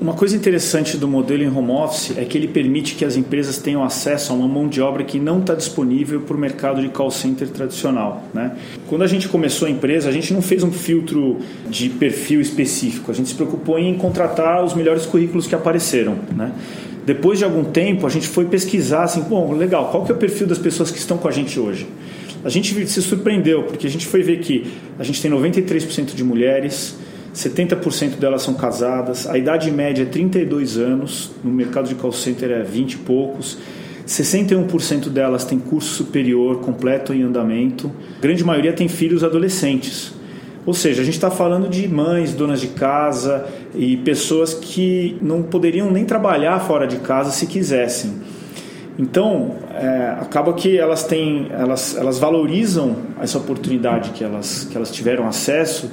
Uma 0.00 0.14
coisa 0.14 0.34
interessante 0.34 0.96
do 0.96 1.06
modelo 1.06 1.42
em 1.42 1.48
home 1.48 1.70
office 1.72 2.16
é 2.16 2.24
que 2.24 2.36
ele 2.36 2.48
permite 2.48 2.94
que 2.94 3.04
as 3.04 3.16
empresas 3.16 3.58
tenham 3.58 3.84
acesso 3.84 4.32
a 4.32 4.34
uma 4.34 4.48
mão 4.48 4.66
de 4.66 4.80
obra 4.80 5.04
que 5.04 5.20
não 5.20 5.40
está 5.40 5.54
disponível 5.54 6.22
para 6.22 6.34
o 6.34 6.40
mercado 6.40 6.80
de 6.80 6.88
call 6.88 7.10
center 7.10 7.48
tradicional. 7.48 8.24
Né? 8.32 8.56
Quando 8.88 9.02
a 9.02 9.06
gente 9.06 9.28
começou 9.28 9.68
a 9.68 9.70
empresa, 9.70 10.08
a 10.08 10.12
gente 10.12 10.32
não 10.32 10.40
fez 10.40 10.62
um 10.62 10.72
filtro 10.72 11.38
de 11.68 11.90
perfil 11.90 12.40
específico, 12.40 13.10
a 13.10 13.14
gente 13.14 13.28
se 13.28 13.34
preocupou 13.34 13.78
em 13.78 13.94
contratar 13.94 14.64
os 14.64 14.74
melhores 14.74 15.04
currículos 15.04 15.46
que 15.46 15.54
apareceram. 15.54 16.16
Né? 16.34 16.50
Depois 17.04 17.38
de 17.38 17.44
algum 17.44 17.64
tempo, 17.64 18.06
a 18.06 18.10
gente 18.10 18.28
foi 18.28 18.44
pesquisar 18.44 19.04
assim, 19.04 19.22
bom, 19.22 19.52
legal, 19.54 19.90
qual 19.90 20.04
que 20.04 20.12
é 20.12 20.14
o 20.14 20.18
perfil 20.18 20.46
das 20.46 20.58
pessoas 20.58 20.90
que 20.90 20.98
estão 20.98 21.16
com 21.16 21.28
a 21.28 21.30
gente 21.30 21.58
hoje? 21.58 21.86
A 22.44 22.48
gente 22.48 22.86
se 22.86 23.02
surpreendeu, 23.02 23.64
porque 23.64 23.86
a 23.86 23.90
gente 23.90 24.06
foi 24.06 24.22
ver 24.22 24.40
que 24.40 24.66
a 24.98 25.04
gente 25.04 25.20
tem 25.20 25.30
93% 25.30 26.14
de 26.14 26.24
mulheres, 26.24 26.96
70% 27.34 28.16
delas 28.16 28.42
são 28.42 28.54
casadas, 28.54 29.26
a 29.26 29.36
idade 29.36 29.70
média 29.70 30.02
é 30.02 30.06
32 30.06 30.76
anos, 30.76 31.30
no 31.44 31.50
mercado 31.50 31.88
de 31.88 31.94
call 31.94 32.12
center 32.12 32.50
é 32.50 32.62
20 32.62 32.92
e 32.92 32.96
poucos, 32.98 33.58
61% 34.06 35.08
delas 35.08 35.44
têm 35.44 35.58
curso 35.58 35.94
superior 35.94 36.60
completo 36.60 37.14
em 37.14 37.22
andamento, 37.22 37.92
a 38.18 38.20
grande 38.20 38.42
maioria 38.42 38.72
tem 38.72 38.88
filhos 38.88 39.22
adolescentes. 39.22 40.12
Ou 40.66 40.74
seja, 40.74 41.00
a 41.00 41.04
gente 41.04 41.14
está 41.14 41.30
falando 41.30 41.68
de 41.68 41.88
mães, 41.88 42.34
donas 42.34 42.60
de 42.60 42.68
casa 42.68 43.46
e 43.74 43.96
pessoas 43.98 44.54
que 44.54 45.16
não 45.20 45.42
poderiam 45.42 45.90
nem 45.90 46.04
trabalhar 46.04 46.58
fora 46.60 46.86
de 46.86 46.96
casa 46.96 47.30
se 47.30 47.46
quisessem. 47.46 48.12
Então, 48.98 49.56
é, 49.74 50.16
acaba 50.20 50.52
que 50.52 50.76
elas 50.76 51.04
têm, 51.04 51.46
elas, 51.50 51.96
elas 51.96 52.18
valorizam 52.18 52.96
essa 53.20 53.38
oportunidade 53.38 54.10
que 54.10 54.22
elas, 54.22 54.64
que 54.70 54.76
elas 54.76 54.90
tiveram 54.90 55.26
acesso 55.26 55.90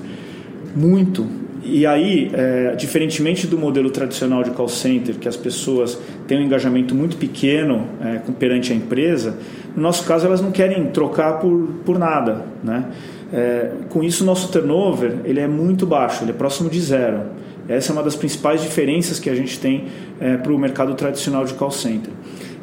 muito. 0.75 1.25
E 1.63 1.85
aí, 1.85 2.31
é, 2.33 2.75
diferentemente 2.75 3.47
do 3.47 3.57
modelo 3.57 3.89
tradicional 3.89 4.43
de 4.43 4.51
call 4.51 4.69
center, 4.69 5.15
que 5.15 5.27
as 5.27 5.35
pessoas 5.35 5.97
têm 6.27 6.39
um 6.39 6.41
engajamento 6.41 6.93
muito 6.93 7.17
pequeno 7.17 7.87
é, 8.01 8.19
perante 8.37 8.71
a 8.71 8.75
empresa, 8.75 9.37
no 9.75 9.81
nosso 9.81 10.05
caso 10.05 10.25
elas 10.25 10.41
não 10.41 10.51
querem 10.51 10.87
trocar 10.87 11.39
por, 11.39 11.69
por 11.85 11.97
nada, 11.97 12.45
né? 12.63 12.85
É, 13.33 13.71
com 13.89 14.01
isso, 14.01 14.23
nosso 14.23 14.49
turnover 14.49 15.17
ele 15.25 15.41
é 15.41 15.47
muito 15.47 15.85
baixo, 15.85 16.23
ele 16.23 16.31
é 16.31 16.33
próximo 16.33 16.69
de 16.69 16.79
zero. 16.79 17.21
Essa 17.67 17.91
é 17.91 17.93
uma 17.93 18.03
das 18.03 18.15
principais 18.15 18.61
diferenças 18.61 19.19
que 19.19 19.29
a 19.29 19.35
gente 19.35 19.59
tem 19.59 19.85
é, 20.19 20.37
para 20.37 20.51
o 20.51 20.57
mercado 20.57 20.93
tradicional 20.95 21.45
de 21.45 21.53
call 21.53 21.71
center. 21.71 22.11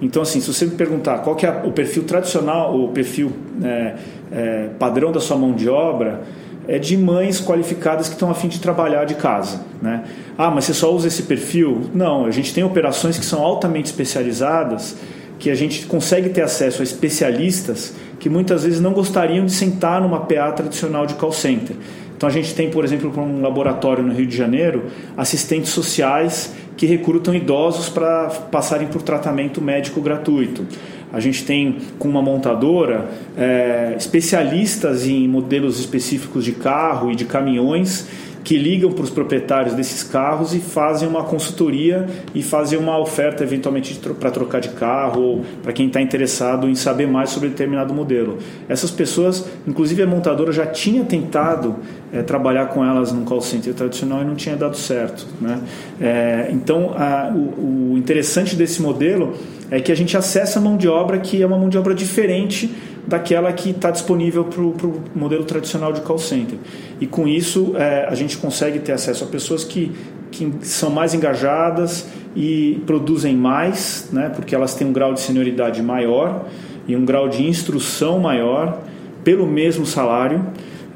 Então, 0.01 0.23
assim, 0.23 0.41
se 0.41 0.53
você 0.53 0.65
me 0.67 0.73
perguntar 0.73 1.19
qual 1.19 1.37
que 1.37 1.47
é 1.47 1.63
o 1.65 1.73
perfil 1.73 2.05
tradicional, 2.05 2.77
o 2.77 2.89
perfil 2.89 3.33
é, 3.63 3.95
é, 4.33 4.69
padrão 4.79 5.13
da 5.13 5.21
sua 5.21 5.37
mão 5.37 5.53
de 5.53 5.69
obra, 5.69 6.23
é 6.67 6.79
de 6.79 6.97
mães 6.97 7.41
qualificadas 7.41 8.09
que 8.09 8.15
estão 8.15 8.31
a 8.31 8.35
fim 8.35 8.49
de 8.49 8.59
trabalhar 8.59 9.05
de 9.05 9.15
casa. 9.15 9.61
Né? 9.81 10.05
Ah, 10.37 10.51
mas 10.51 10.65
você 10.65 10.75
só 10.75 10.93
usa 10.95 11.09
esse 11.09 11.25
perfil? 11.25 11.91
Não, 11.95 12.25
a 12.25 12.31
gente 12.31 12.53
tem 12.55 12.65
operações 12.65 13.19
que 13.19 13.25
são 13.25 13.43
altamente 13.43 13.87
especializadas, 13.91 14.97
que 15.39 15.51
a 15.51 15.55
gente 15.55 15.87
consegue 15.87 16.31
ter 16.31 16.43
acesso 16.43 16.81
a 16.81 16.85
especialistas 16.85 17.95
que 18.19 18.31
muitas 18.31 18.65
vezes 18.65 18.81
não 18.81 18.93
gostariam 18.93 19.45
de 19.45 19.53
sentar 19.53 20.01
numa 20.01 20.21
PA 20.21 20.51
tradicional 20.53 21.07
de 21.07 21.15
call 21.15 21.33
center. 21.33 21.77
Então 22.25 22.31
a 22.31 22.43
gente 22.43 22.55
tem, 22.55 22.71
por 22.71 22.87
exemplo, 22.87 23.13
um 23.21 23.43
laboratório 23.43 24.03
no 24.03 24.11
Rio 24.11 24.25
de 24.25 24.35
Janeiro, 24.35 24.85
assistentes 25.15 25.73
sociais 25.73 26.55
que 26.75 26.87
recrutam 26.87 27.35
idosos 27.35 27.91
para 27.91 28.29
passarem 28.51 28.89
por 28.89 29.03
tratamento 29.03 29.61
médico 29.61 30.01
gratuito. 30.01 30.67
A 31.13 31.21
gente 31.21 31.45
tem 31.45 31.77
com 31.99 32.09
uma 32.09 32.23
montadora 32.23 33.11
é, 33.37 33.95
especialistas 33.99 35.07
em 35.07 35.29
modelos 35.29 35.79
específicos 35.79 36.47
de 36.47 36.53
carro 36.53 37.11
e 37.11 37.15
de 37.15 37.27
caminhões 37.27 38.09
que 38.45 38.59
ligam 38.59 38.93
para 38.93 39.03
os 39.03 39.11
proprietários 39.11 39.75
desses 39.75 40.03
carros 40.03 40.55
e 40.55 40.61
fazem 40.61 41.09
uma 41.09 41.25
consultoria 41.25 42.07
e 42.35 42.43
fazem 42.43 42.79
uma 42.79 42.99
oferta 42.99 43.43
eventualmente 43.43 43.99
para 44.21 44.31
trocar 44.31 44.61
de 44.61 44.69
carro 44.69 45.23
ou 45.23 45.45
para 45.63 45.73
quem 45.73 45.87
está 45.87 46.01
interessado 46.01 46.69
em 46.69 46.75
saber 46.75 47.09
mais 47.09 47.31
sobre 47.31 47.49
determinado 47.49 47.95
modelo. 47.95 48.39
Essas 48.69 48.91
pessoas, 48.91 49.47
inclusive 49.67 50.03
a 50.03 50.07
montadora 50.07 50.53
já 50.53 50.67
tinha 50.67 51.03
tentado 51.05 51.77
é, 52.13 52.23
trabalhar 52.23 52.67
com 52.67 52.85
elas 52.85 53.11
num 53.11 53.25
call 53.25 53.41
center 53.41 53.73
tradicional 53.73 54.21
e 54.21 54.25
não 54.27 54.35
tinha 54.35 54.57
dado 54.57 54.77
certo. 54.77 55.27
Né? 55.41 55.61
É, 55.99 56.49
então, 56.53 56.93
a, 56.97 57.33
o, 57.35 57.93
o 57.95 57.99
interessante 57.99 58.55
desse 58.55 58.83
modelo 58.83 59.33
é 59.71 59.81
que 59.81 59.91
a 59.91 59.95
gente 59.95 60.17
acessa 60.17 60.59
a 60.59 60.63
mão 60.63 60.77
de 60.77 60.87
obra 60.87 61.19
que 61.19 61.43
é 61.43 61.47
uma 61.47 61.57
mão 61.57 61.71
de 61.71 61.79
obra 61.79 61.95
diferente 61.95 62.71
daquela 63.07 63.53
que 63.53 63.71
está 63.71 63.91
disponível 63.91 64.45
para 64.45 64.63
o 64.63 65.03
modelo 65.15 65.45
tradicional 65.45 65.93
de 65.93 66.01
call 66.01 66.19
center. 66.19 66.59
E 67.01 67.07
com 67.07 67.29
isso 67.29 67.75
é, 67.77 68.07
a 68.09 68.15
gente 68.15 68.37
consegue 68.39 68.79
ter 68.79 68.93
acesso 68.93 69.25
a 69.25 69.27
pessoas 69.27 69.65
que, 69.65 69.93
que 70.31 70.53
são 70.63 70.91
mais 70.91 71.15
engajadas 71.15 72.09
e 72.35 72.83
produzem 72.87 73.37
mais, 73.37 74.09
né, 74.13 74.31
porque 74.35 74.55
elas 74.55 74.75
têm 74.75 74.87
um 74.87 74.93
grau 74.93 75.15
de 75.15 75.21
senioridade 75.21 75.83
maior 75.83 76.47
e 76.89 76.97
um 76.97 77.05
grau 77.05 77.29
de 77.29 77.47
instrução 77.47 78.19
maior 78.19 78.81
pelo 79.23 79.47
mesmo 79.47 79.87
salário. 79.87 80.45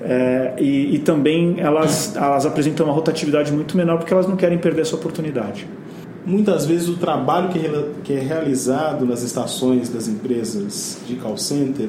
É, 0.01 0.55
e, 0.59 0.95
e 0.95 0.99
também 1.01 1.57
elas, 1.59 2.15
elas 2.15 2.47
apresentam 2.47 2.87
uma 2.87 2.95
rotatividade 2.95 3.53
muito 3.53 3.77
menor 3.77 3.99
porque 3.99 4.13
elas 4.13 4.29
não 4.29 4.37
querem 4.37 4.57
perder 4.57 4.83
essa 4.83 4.95
oportunidade 4.95 5.67
muitas 6.29 6.67
vezes 6.67 6.89
o 6.89 6.97
trabalho 6.97 7.49
que 8.05 8.13
é 8.13 8.21
realizado 8.21 9.07
nas 9.07 9.23
estações 9.23 9.89
das 9.89 10.07
empresas 10.09 10.99
de 11.07 11.17
call 11.17 11.39
center 11.39 11.89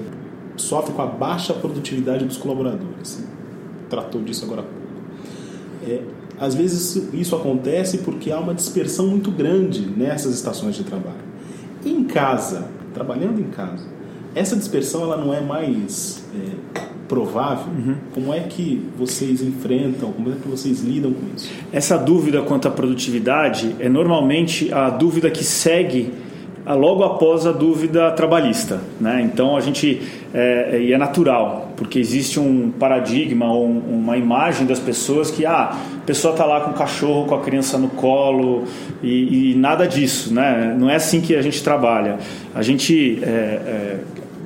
sofre 0.56 0.94
com 0.94 1.02
a 1.02 1.06
baixa 1.06 1.54
produtividade 1.54 2.24
dos 2.24 2.38
colaboradores. 2.38 3.22
Tratou 3.90 4.22
disso 4.22 4.46
agora 4.46 4.62
há 4.62 4.64
pouco. 4.64 4.80
É, 5.86 6.02
às 6.40 6.56
vezes 6.56 7.10
isso 7.14 7.36
acontece 7.36 8.00
porque 8.00 8.32
há 8.32 8.40
uma 8.40 8.54
dispersão 8.54 9.08
muito 9.08 9.30
grande 9.30 9.82
nessas 9.82 10.34
estações 10.36 10.76
de 10.76 10.84
trabalho. 10.84 11.30
Em 11.86 12.06
casa, 12.06 12.68
trabalhando 12.94 13.42
em 13.42 13.50
casa, 13.50 13.86
essa 14.34 14.56
dispersão 14.56 15.04
ela 15.04 15.18
não 15.18 15.34
é 15.34 15.42
mais 15.42 16.24
é, 16.34 16.80
provável, 17.10 17.66
uhum. 17.74 17.96
como 18.14 18.34
é 18.34 18.40
que 18.42 18.82
vocês 18.98 19.42
enfrentam, 19.42 20.12
como 20.14 20.30
é 20.30 20.36
que 20.42 20.48
vocês 20.48 20.82
lidam 20.82 21.12
com 21.12 21.26
isso? 21.36 21.52
Essa 21.74 21.98
dúvida 21.98 22.42
quanto 22.44 22.68
à 22.68 22.72
produtividade 22.72 23.76
é 23.80 23.90
normalmente 23.90 24.72
a 24.72 24.92
dúvida 24.92 25.30
que 25.32 25.44
segue 25.44 26.14
logo 26.76 27.04
após 27.04 27.48
a 27.48 27.52
dúvida 27.52 28.12
trabalhista. 28.12 28.80
Né? 29.00 29.22
Então 29.24 29.58
a 29.58 29.60
gente 29.60 30.02
é, 30.34 30.70
é, 30.74 30.82
e 30.82 30.94
é 30.94 30.98
natural, 31.00 31.72
porque 31.76 31.98
existe 31.98 32.40
um 32.40 32.70
paradigma, 32.70 33.52
um, 33.52 33.80
uma 33.80 34.16
imagem 34.16 34.68
das 34.68 34.80
pessoas 34.80 35.32
que 35.32 35.46
ah, 35.46 35.76
a 35.98 36.06
pessoa 36.06 36.34
está 36.34 36.46
lá 36.46 36.62
com 36.62 36.72
o 36.72 36.74
cachorro, 36.74 37.26
com 37.26 37.34
a 37.34 37.42
criança 37.42 37.78
no 37.78 37.90
colo 37.90 38.66
e, 39.02 39.54
e, 39.54 39.56
nada 39.56 39.88
disso. 39.88 40.32
Né? 40.32 40.76
Não 40.78 40.88
é 40.90 40.96
assim 40.96 41.22
que 41.22 41.36
a 41.36 41.42
gente 41.42 41.64
trabalha. 41.64 42.20
A 42.54 42.62
gente 42.62 43.20
é, 43.24 43.28
é 43.28 44.00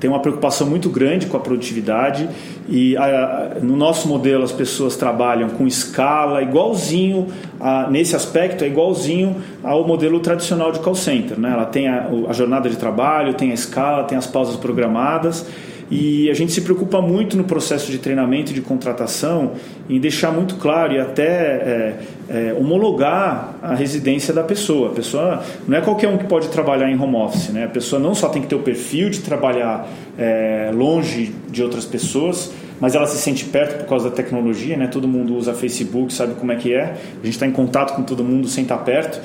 tem 0.03 0.09
uma 0.09 0.19
preocupação 0.19 0.67
muito 0.67 0.89
grande 0.89 1.27
com 1.27 1.37
a 1.37 1.39
produtividade 1.39 2.27
e 2.67 2.97
a, 2.97 3.55
no 3.61 3.77
nosso 3.77 4.05
modelo 4.05 4.43
as 4.43 4.51
pessoas 4.51 4.97
trabalham 4.97 5.51
com 5.51 5.65
escala 5.65 6.43
igualzinho 6.43 7.27
a, 7.57 7.89
nesse 7.89 8.13
aspecto 8.13 8.65
é 8.65 8.67
igualzinho 8.67 9.37
ao 9.63 9.87
modelo 9.87 10.19
tradicional 10.19 10.73
de 10.73 10.79
call 10.79 10.93
center 10.93 11.39
né? 11.39 11.51
ela 11.53 11.65
tem 11.65 11.87
a, 11.87 12.09
a 12.27 12.33
jornada 12.33 12.69
de 12.69 12.75
trabalho 12.75 13.33
tem 13.33 13.51
a 13.51 13.53
escala 13.53 14.03
tem 14.03 14.17
as 14.17 14.27
pausas 14.27 14.57
programadas 14.57 15.45
e 15.93 16.29
a 16.31 16.33
gente 16.33 16.51
se 16.51 16.61
preocupa 16.61 16.99
muito 16.99 17.37
no 17.37 17.43
processo 17.43 17.91
de 17.91 17.99
treinamento 17.99 18.51
e 18.51 18.53
de 18.55 18.61
contratação 18.61 19.51
em 19.87 19.99
deixar 19.99 20.31
muito 20.31 20.55
claro 20.55 20.93
e 20.93 20.99
até 20.99 21.23
é, 21.23 21.99
é, 22.29 22.53
homologar 22.59 23.55
a 23.61 23.75
residência 23.75 24.33
da 24.33 24.41
pessoa. 24.41 24.89
A 24.89 24.93
pessoa 24.93 25.43
não 25.67 25.77
é 25.77 25.81
qualquer 25.81 26.07
um 26.07 26.17
que 26.17 26.25
pode 26.25 26.47
trabalhar 26.49 26.89
em 26.89 26.99
home 26.99 27.15
office, 27.17 27.49
né? 27.49 27.65
A 27.65 27.69
pessoa 27.69 28.01
não 28.01 28.15
só 28.15 28.27
tem 28.27 28.41
que 28.41 28.47
ter 28.47 28.55
o 28.55 28.59
perfil 28.59 29.11
de 29.11 29.19
trabalhar 29.19 29.87
é, 30.17 30.71
longe 30.73 31.31
de 31.51 31.61
outras 31.61 31.85
pessoas, 31.85 32.51
mas 32.79 32.95
ela 32.95 33.05
se 33.05 33.17
sente 33.17 33.45
perto 33.45 33.81
por 33.81 33.89
causa 33.89 34.09
da 34.09 34.15
tecnologia, 34.15 34.75
né? 34.75 34.87
Todo 34.87 35.07
mundo 35.07 35.35
usa 35.35 35.53
Facebook, 35.53 36.11
sabe 36.11 36.33
como 36.33 36.51
é 36.51 36.55
que 36.55 36.73
é. 36.73 36.95
A 37.21 37.25
gente 37.25 37.35
está 37.35 37.45
em 37.45 37.51
contato 37.51 37.95
com 37.95 38.01
todo 38.01 38.23
mundo 38.23 38.47
sem 38.47 38.63
estar 38.63 38.79
perto. 38.79 39.21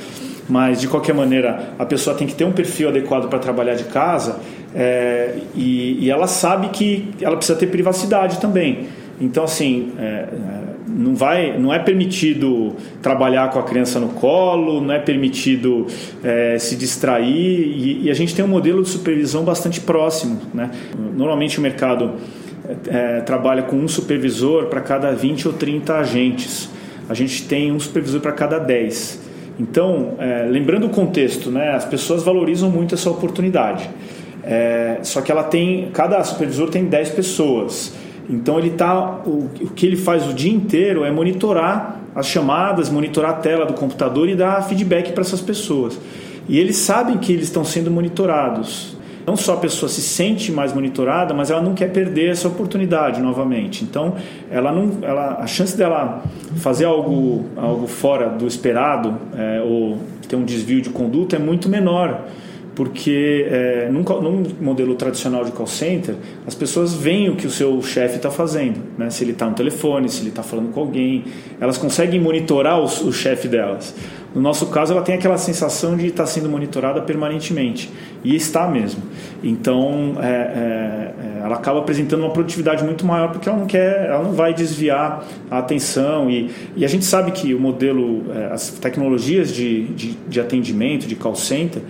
mas 0.49 0.81
de 0.81 0.89
qualquer 0.89 1.15
maneira 1.15 1.75
a 1.79 1.85
pessoa 1.85 2.17
tem 2.17 2.27
que 2.27 2.35
ter 2.35 2.45
um 2.45 2.53
perfil 2.53 2.89
adequado 2.89 3.29
para 3.29 3.39
trabalhar 3.39 3.75
de 3.75 3.85
casa 3.85 4.41
é, 4.75 5.37
e, 5.55 6.05
e, 6.05 6.11
ela 6.11 6.27
sabe 6.27 6.69
que 6.69 7.11
ela 7.21 7.37
precisa 7.37 7.59
ter 7.59 7.69
privacidade 7.69 8.39
também. 8.41 8.87
Então, 9.21 9.45
assim, 9.45 9.93
é, 9.99 10.03
é, 10.03 10.29
não, 10.87 11.15
vai, 11.15 11.59
não 11.59 11.73
é 11.73 11.79
permitido 11.79 12.77
trabalhar 13.03 13.51
com 13.51 13.59
a 13.59 13.63
criança 13.63 13.99
no 13.99 14.09
colo, 14.11 14.81
não 14.81 14.95
é 14.95 14.99
permitido 14.99 15.87
é, 16.23 16.59
se 16.59 16.77
distrair 16.77 17.27
e, 17.27 18.05
e, 18.05 18.11
a 18.11 18.15
gente 18.15 18.35
tem 18.35 18.45
um 18.45 18.49
modelo 18.49 18.83
de 18.83 18.89
supervisão 18.89 19.43
bastante 19.45 19.81
próximo. 19.81 20.39
Né? 20.53 20.71
Normalmente 21.17 21.59
o 21.59 21.63
mercado 21.63 22.15
é, 22.87 23.21
trabalha 23.23 23.63
com 23.63 23.77
um 23.77 23.89
supervisor 23.89 24.67
para 24.67 24.81
cada 24.81 25.13
20 25.13 25.49
ou 25.49 25.55
30 25.55 25.97
agentes. 25.97 26.69
A 27.09 27.15
gente 27.15 27.45
tem 27.45 27.73
um 27.73 27.81
supervisor 27.81 28.21
para 28.21 28.33
cada 28.33 28.59
10. 28.59 29.27
Então, 29.59 30.15
é, 30.19 30.47
lembrando 30.49 30.87
o 30.87 30.91
contexto, 30.91 31.51
né, 31.51 31.71
as 31.71 31.85
pessoas 31.85 32.23
valorizam 32.23 32.71
muito 32.71 32.95
essa 32.95 33.11
oportunidade. 33.11 33.91
É, 34.43 34.99
só 35.03 35.21
que 35.21 35.31
ela 35.31 35.45
tem, 35.45 35.91
cada 35.93 36.23
supervisor 36.25 36.71
tem 36.71 36.85
10 36.85 37.11
pessoas. 37.11 37.95
Então 38.29 38.59
ele 38.59 38.71
tá, 38.71 39.21
o, 39.25 39.49
o 39.61 39.71
que 39.75 39.87
ele 39.87 39.97
faz 39.97 40.29
o 40.29 40.35
dia 40.35 40.53
inteiro 40.53 41.05
é 41.05 41.11
monitorar 41.11 42.01
as 42.15 42.27
chamadas, 42.27 42.91
monitorar 42.91 43.31
a 43.31 43.35
tela 43.35 43.65
do 43.65 43.75
computador 43.75 44.29
e 44.29 44.35
dar 44.35 44.63
feedback 44.63 45.13
para 45.13 45.23
essas 45.23 45.41
pessoas. 45.41 45.99
E 46.49 46.59
eles 46.59 46.77
sabem 46.77 47.17
que 47.19 47.33
eles 47.33 47.45
estão 47.45 47.65
sendo 47.65 47.91
monitorados. 47.91 48.97
Não 49.27 49.37
só 49.37 49.55
a 49.55 49.57
pessoa 49.59 49.91
se 49.91 50.01
sente 50.01 50.51
mais 50.51 50.73
monitorada, 50.73 51.35
mas 51.35 51.51
ela 51.51 51.61
não 51.61 51.75
quer 51.75 51.93
perder 51.93 52.31
essa 52.31 52.49
oportunidade 52.49 53.21
novamente. 53.21 53.85
Então, 53.85 54.15
ela 54.51 54.73
não, 54.73 54.91
ela, 55.03 55.39
a 55.41 55.47
chance 55.47 55.77
dela 55.77 56.23
fazer 56.57 56.87
algo, 56.87 57.45
algo 57.55 57.87
fora 57.87 58.31
do 58.31 58.47
esperado 58.47 59.15
é, 59.37 59.61
ou 59.61 59.99
ter 60.27 60.37
um 60.37 60.45
desvio 60.45 60.81
de 60.81 60.89
conduta 60.89 61.37
é 61.37 61.39
muito 61.39 61.69
menor 61.69 62.25
porque 62.79 63.45
é, 63.51 63.89
num, 63.91 64.05
num, 64.05 64.45
modelo 64.61 64.95
tradicional 64.95 65.45
de 65.45 65.51
call 65.51 65.67
center, 65.67 66.15
as 66.47 66.55
pessoas 66.55 66.95
veem 66.95 67.29
o 67.29 67.35
que 67.35 67.45
o 67.45 67.51
seu 67.51 67.83
chefe 67.83 68.19
está 68.19 68.31
fazendo, 68.31 68.79
né? 68.97 69.11
se 69.11 69.25
ele 69.25 69.33
está 69.33 69.47
no 69.47 69.55
telefone, 69.57 70.09
se 70.09 70.21
ele 70.21 70.29
está 70.29 70.45
falando 70.45 70.71
com 70.71 70.79
alguém, 70.79 71.25
elas 71.61 71.77
conseguem 71.77 72.21
monitorar 72.21 72.79
o, 72.79 72.85
o 72.85 73.13
chefe 73.13 73.49
delas. 73.49 73.93
No 74.33 74.41
nosso 74.41 74.67
caso, 74.67 74.93
ela 74.93 75.03
tem 75.03 75.17
aquela 75.17 75.39
sensação 75.39 75.97
de 75.97 76.07
estar 76.07 76.23
tá 76.23 76.29
sendo 76.29 76.49
monitorada 76.49 77.01
permanentemente, 77.01 77.91
e 78.23 78.37
está 78.37 78.69
mesmo. 78.69 79.03
Então, 79.43 80.15
é, 80.21 80.27
é, 80.27 80.31
é, 80.31 81.45
ela 81.45 81.57
acaba 81.57 81.81
apresentando 81.81 82.21
uma 82.21 82.31
produtividade 82.31 82.85
muito 82.85 83.05
maior 83.05 83.33
porque 83.33 83.49
ela 83.49 83.59
não 83.59 83.67
quer, 83.67 84.07
ela 84.07 84.23
não 84.23 84.35
vai 84.35 84.55
desviar 84.55 85.25
a 85.51 85.59
atenção. 85.59 86.31
E, 86.31 86.51
e 86.77 86.85
a 86.85 86.89
gente 86.89 87.05
sabe 87.05 87.33
que 87.33 87.55
o 87.55 87.59
modelo, 87.59 88.25
é, 88.33 88.53
as 88.53 88.71
tecnologias 88.71 89.53
de, 89.53 89.85
de, 89.89 90.13
de 90.29 90.41
atendimento, 90.41 91.07
de 91.09 91.17
call 91.17 91.35
center, 91.35 91.83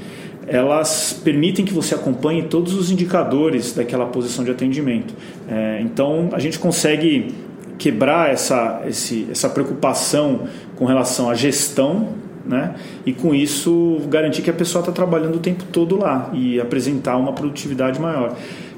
elas 0.51 1.21
permitem 1.25 1.65
que 1.65 1.73
você 1.73 1.95
acompanhe 1.95 2.45
todos 2.45 2.75
os 2.75 2.91
indicadores 2.91 3.73
daquela 3.73 4.07
posição 4.07 4.45
de 4.45 4.51
atendimento. 4.51 5.15
É, 5.49 5.81
então, 5.83 6.31
a 6.33 6.39
gente 6.39 6.59
consegue 6.59 7.35
quebrar 7.79 8.31
essa, 8.31 8.83
esse, 8.87 9.29
essa 9.31 9.49
preocupação 9.49 10.49
com 10.77 10.85
relação 10.85 11.31
à 11.31 11.35
gestão 11.35 12.09
né? 12.45 12.75
e 13.05 13.13
com 13.13 13.35
isso 13.35 14.01
garantir 14.09 14.43
que 14.43 14.51
a 14.51 14.55
pessoa 14.55 14.81
está 14.81 14.91
trabalhando 14.91 15.37
o 15.37 15.39
tempo 15.39 15.65
todo 15.71 15.97
lá 15.97 16.31
e 16.33 16.59
apresentar 16.59 17.17
uma 17.17 17.33
produtividade 17.33 18.01
maior. 18.01 18.35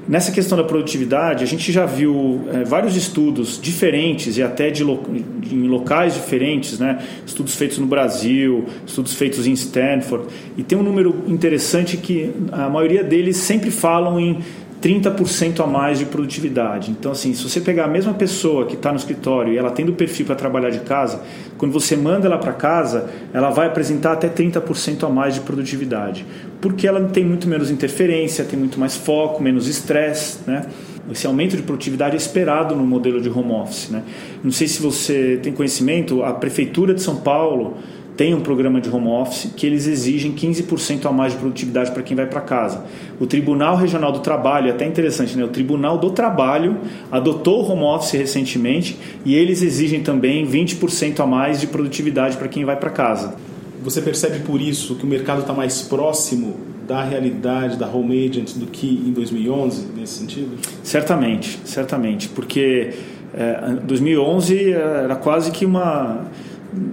Nessa 0.09 0.33
questão 0.33 0.57
da 0.57 0.65
produtividade, 0.65 1.45
a 1.45 1.47
gente 1.47 1.71
já 1.71 1.87
viu 1.87 2.49
é, 2.53 2.65
vários 2.65 2.97
estudos 2.97 3.61
diferentes 3.61 4.37
e 4.37 4.43
até 4.43 4.71
de, 4.71 4.83
lo, 4.83 5.03
em 5.51 5.69
locais 5.69 6.15
diferentes, 6.15 6.79
né? 6.79 7.05
estudos 7.25 7.55
feitos 7.55 7.79
no 7.79 7.87
Brasil, 7.87 8.65
estudos 8.87 9.15
feitos 9.15 9.47
em 9.47 9.53
Stanford, 9.53 10.27
e 10.57 10.63
tem 10.63 10.77
um 10.77 10.83
número 10.83 11.25
interessante 11.29 11.97
que 11.97 12.31
a 12.51 12.69
maioria 12.69 13.05
deles 13.05 13.37
sempre 13.37 13.71
falam 13.71 14.19
em 14.19 14.39
30% 14.83 15.63
a 15.63 15.67
mais 15.67 15.99
de 15.99 16.07
produtividade. 16.07 16.91
Então, 16.91 17.13
assim, 17.13 17.35
se 17.35 17.43
você 17.43 17.61
pegar 17.61 17.85
a 17.85 17.89
mesma 17.89 18.15
pessoa 18.15 18.67
que 18.67 18.75
está 18.75 18.91
no 18.91 18.97
escritório 18.97 19.53
e 19.53 19.59
ela 19.59 19.71
tendo 19.71 19.93
perfil 19.93 20.25
para 20.25 20.35
trabalhar 20.35 20.71
de 20.71 20.81
casa, 20.81 21.23
quando 21.59 21.73
você 21.73 21.97
manda 21.97 22.27
ela 22.27 22.39
para 22.39 22.53
casa, 22.53 23.11
ela 23.33 23.51
vai 23.51 23.67
apresentar 23.67 24.13
até 24.13 24.29
30% 24.29 25.05
a 25.05 25.11
mais 25.11 25.35
de 25.35 25.41
produtividade. 25.41 26.25
Porque 26.61 26.87
ela 26.87 27.01
tem 27.09 27.25
muito 27.25 27.47
menos 27.47 27.71
interferência, 27.71 28.45
tem 28.45 28.59
muito 28.59 28.81
mais 28.81 28.97
foco, 28.97 29.43
menos 29.43 29.69
estresse, 29.69 30.39
né? 30.47 30.63
Esse 31.11 31.27
aumento 31.27 31.57
de 31.57 31.63
produtividade 31.63 32.15
é 32.15 32.17
esperado 32.17 32.75
no 32.77 32.87
modelo 32.87 33.21
de 33.21 33.29
home 33.29 33.53
office, 33.53 33.91
né? 33.91 34.03
Não 34.45 34.53
sei 34.53 34.69
se 34.69 34.81
você 34.81 35.41
tem 35.43 35.53
conhecimento, 35.53 36.23
a 36.23 36.33
Prefeitura 36.33 36.95
de 36.95 37.03
São 37.03 37.17
Paulo 37.17 37.79
tem 38.17 38.35
um 38.35 38.41
programa 38.41 38.81
de 38.81 38.91
home 38.91 39.09
office 39.09 39.51
que 39.57 39.67
eles 39.67 39.87
exigem 39.87 40.33
15% 40.33 41.07
a 41.07 41.13
mais 41.13 41.33
de 41.33 41.39
produtividade 41.39 41.91
para 41.91 42.03
quem 42.03 42.17
vai 42.17 42.27
para 42.27 42.41
casa. 42.41 42.85
O 43.19 43.27
Tribunal 43.27 43.77
Regional 43.77 44.13
do 44.13 44.21
Trabalho, 44.21 44.69
é 44.69 44.71
até 44.71 44.87
interessante, 44.87 45.37
né? 45.37 45.45
o 45.45 45.49
Tribunal 45.49 45.99
do 45.99 46.11
Trabalho 46.11 46.79
adotou 47.11 47.63
o 47.63 47.73
home 47.73 47.83
office 47.83 48.13
recentemente 48.13 48.99
e 49.25 49.35
eles 49.35 49.63
exigem 49.63 50.03
também 50.03 50.47
20% 50.47 51.21
a 51.21 51.27
mais 51.27 51.61
de 51.61 51.67
produtividade 51.67 52.37
para 52.37 52.49
quem 52.49 52.65
vai 52.65 52.77
para 52.77 52.91
casa. 52.91 53.35
Você 53.83 54.03
percebe 54.03 54.41
por 54.41 54.61
isso 54.61 54.97
que 54.97 55.05
o 55.05 55.07
mercado 55.07 55.41
está 55.41 55.55
mais 55.55 55.83
próximo 55.83 56.57
da 56.87 57.03
realidade 57.03 57.79
da 57.79 57.89
home 57.89 58.29
agent 58.29 58.55
do 58.57 58.67
que 58.67 58.87
em 58.87 59.13
2011 59.13 59.87
nesse 59.97 60.19
sentido? 60.19 60.59
Certamente, 60.83 61.61
certamente, 61.65 62.29
porque 62.29 62.91
é, 63.33 63.77
2011 63.85 64.73
era 64.73 65.15
quase 65.15 65.51
que 65.53 65.65
uma 65.65 66.27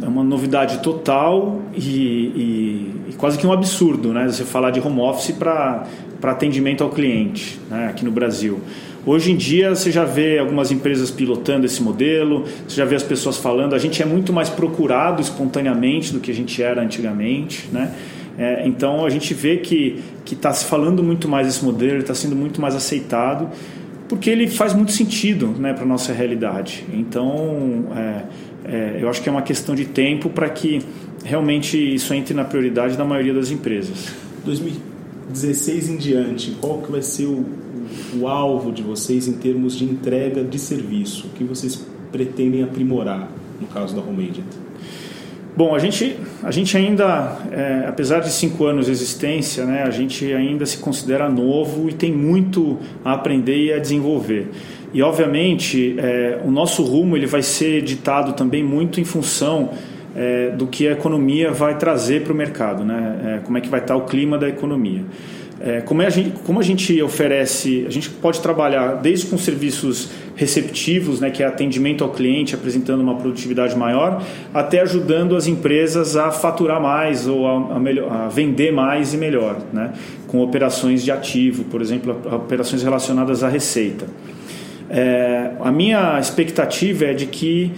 é 0.02 0.08
uma 0.08 0.24
novidade 0.24 0.80
total 0.80 1.62
e, 1.76 1.80
e, 1.80 2.94
e, 3.10 3.14
quase 3.18 3.38
que 3.38 3.46
um 3.46 3.52
absurdo, 3.52 4.12
né? 4.12 4.26
Você 4.28 4.44
falar 4.44 4.72
de 4.72 4.80
home 4.80 5.00
office 5.02 5.32
para 5.32 5.86
atendimento 6.24 6.84
ao 6.84 6.90
cliente, 6.90 7.60
né? 7.70 7.88
aqui 7.90 8.04
no 8.04 8.12
Brasil. 8.12 8.60
Hoje 9.06 9.32
em 9.32 9.38
dia 9.38 9.74
você 9.74 9.92
já 9.92 10.04
vê 10.04 10.40
algumas 10.40 10.72
empresas 10.72 11.10
pilotando 11.12 11.66
esse 11.66 11.82
modelo, 11.82 12.44
você 12.68 12.76
já 12.76 12.86
vê 12.86 12.96
as 12.96 13.04
pessoas 13.04 13.38
falando. 13.38 13.74
A 13.74 13.80
gente 13.80 14.02
é 14.02 14.06
muito 14.06 14.34
mais 14.34 14.50
procurado 14.50 15.22
espontaneamente 15.22 16.12
do 16.12 16.20
que 16.20 16.32
a 16.32 16.34
gente 16.34 16.62
era 16.62 16.82
antigamente, 16.82 17.70
né? 17.72 17.94
É, 18.38 18.68
então 18.68 19.06
a 19.06 19.10
gente 19.10 19.34
vê 19.34 19.58
que 19.58 20.04
está 20.32 20.54
se 20.54 20.66
falando 20.66 21.02
muito 21.02 21.28
mais 21.28 21.48
desse 21.48 21.64
modelo, 21.64 22.00
está 22.00 22.14
sendo 22.14 22.36
muito 22.36 22.62
mais 22.62 22.76
aceitado, 22.76 23.50
porque 24.08 24.30
ele 24.30 24.48
faz 24.48 24.74
muito 24.74 24.92
sentido, 24.92 25.48
né, 25.58 25.74
para 25.74 25.86
nossa 25.86 26.14
realidade. 26.14 26.86
Então 26.94 27.86
é, 27.96 28.24
é, 28.68 28.98
eu 29.02 29.10
acho 29.10 29.22
que 29.22 29.30
é 29.30 29.32
uma 29.32 29.42
questão 29.42 29.74
de 29.74 29.86
tempo 29.86 30.30
para 30.30 30.50
que 30.50 30.82
realmente 31.24 31.78
isso 31.78 32.14
entre 32.14 32.34
na 32.34 32.44
prioridade 32.44 32.98
da 32.98 33.06
maioria 33.06 33.34
das 33.34 33.50
empresas. 33.50 34.14
2016 34.46 35.90
em 35.90 35.98
diante, 35.98 36.52
qual 36.62 36.82
que 36.82 36.92
vai 36.92 37.02
ser 37.02 37.26
o, 37.26 37.46
o 38.20 38.28
alvo 38.28 38.72
de 38.72 38.82
vocês 38.82 39.28
em 39.28 39.34
termos 39.34 39.76
de 39.76 39.86
entrega 39.86 40.44
de 40.44 40.60
serviço? 40.60 41.28
O 41.28 41.30
que 41.32 41.44
vocês 41.44 41.86
pretendem 42.12 42.64
aprimorar 42.64 43.30
no 43.60 43.68
caso 43.68 43.96
da 43.96 44.02
Home 44.02 44.30
Agent? 44.30 44.46
Bom, 45.58 45.74
a 45.74 45.80
gente, 45.80 46.16
a 46.44 46.52
gente 46.52 46.78
ainda, 46.78 47.36
é, 47.52 47.86
apesar 47.88 48.20
de 48.20 48.30
cinco 48.30 48.66
anos 48.66 48.86
de 48.86 48.92
existência, 48.92 49.66
né, 49.66 49.82
a 49.82 49.90
gente 49.90 50.32
ainda 50.32 50.68
se 50.68 50.78
considera 50.78 51.28
novo 51.28 51.90
e 51.90 51.94
tem 51.94 52.14
muito 52.14 52.78
a 53.04 53.14
aprender 53.14 53.58
e 53.58 53.74
a 53.74 53.80
desenvolver. 53.80 54.50
E 54.94 55.02
obviamente 55.02 55.96
é, 55.98 56.40
o 56.46 56.52
nosso 56.52 56.84
rumo 56.84 57.16
ele 57.18 57.26
vai 57.26 57.42
ser 57.42 57.82
ditado 57.82 58.34
também 58.34 58.64
muito 58.64 59.02
em 59.02 59.06
função 59.06 59.72
é, 60.16 60.50
do 60.52 60.66
que 60.66 60.88
a 60.88 60.94
economia 60.94 61.52
vai 61.52 61.78
trazer 61.78 62.24
para 62.24 62.34
o 62.34 62.36
mercado, 62.36 62.84
né? 62.84 63.38
É, 63.38 63.46
como 63.46 63.58
é 63.58 63.62
que 63.62 63.70
vai 63.70 63.80
estar 63.80 63.96
o 63.96 64.06
clima 64.06 64.38
da 64.38 64.48
economia. 64.48 65.04
É, 65.60 65.82
como, 65.82 66.04
é 66.04 66.06
a 66.06 66.10
gente, 66.10 66.32
como 66.46 66.60
a 66.60 66.64
gente 66.64 67.02
oferece, 67.02 67.84
a 67.88 67.90
gente 67.90 68.10
pode 68.10 68.42
trabalhar 68.42 68.94
desde 68.96 69.26
com 69.26 69.38
serviços 69.38 70.10
receptivos, 70.36 71.20
né, 71.20 71.32
que 71.32 71.42
é 71.42 71.48
atendimento 71.48 72.04
ao 72.04 72.12
cliente, 72.12 72.54
apresentando 72.54 73.02
uma 73.02 73.16
produtividade 73.16 73.76
maior, 73.76 74.22
até 74.54 74.82
ajudando 74.82 75.36
as 75.36 75.48
empresas 75.48 76.16
a 76.16 76.30
faturar 76.30 76.80
mais 76.80 77.28
ou 77.28 77.48
a, 77.48 77.76
a, 77.76 77.80
melhor, 77.80 78.12
a 78.12 78.28
vender 78.28 78.72
mais 78.72 79.16
e 79.16 79.18
melhor, 79.18 79.58
né, 79.74 79.94
com 80.28 80.42
operações 80.42 81.04
de 81.04 81.10
ativo, 81.10 81.64
por 81.64 81.82
exemplo, 81.82 82.16
operações 82.32 82.84
relacionadas 82.84 83.44
à 83.44 83.50
receita. 83.50 84.06
É, 84.90 85.52
a 85.60 85.72
minha 85.72 86.20
expectativa 86.20 87.06
é 87.06 87.14
de 87.14 87.26
que 87.26 87.74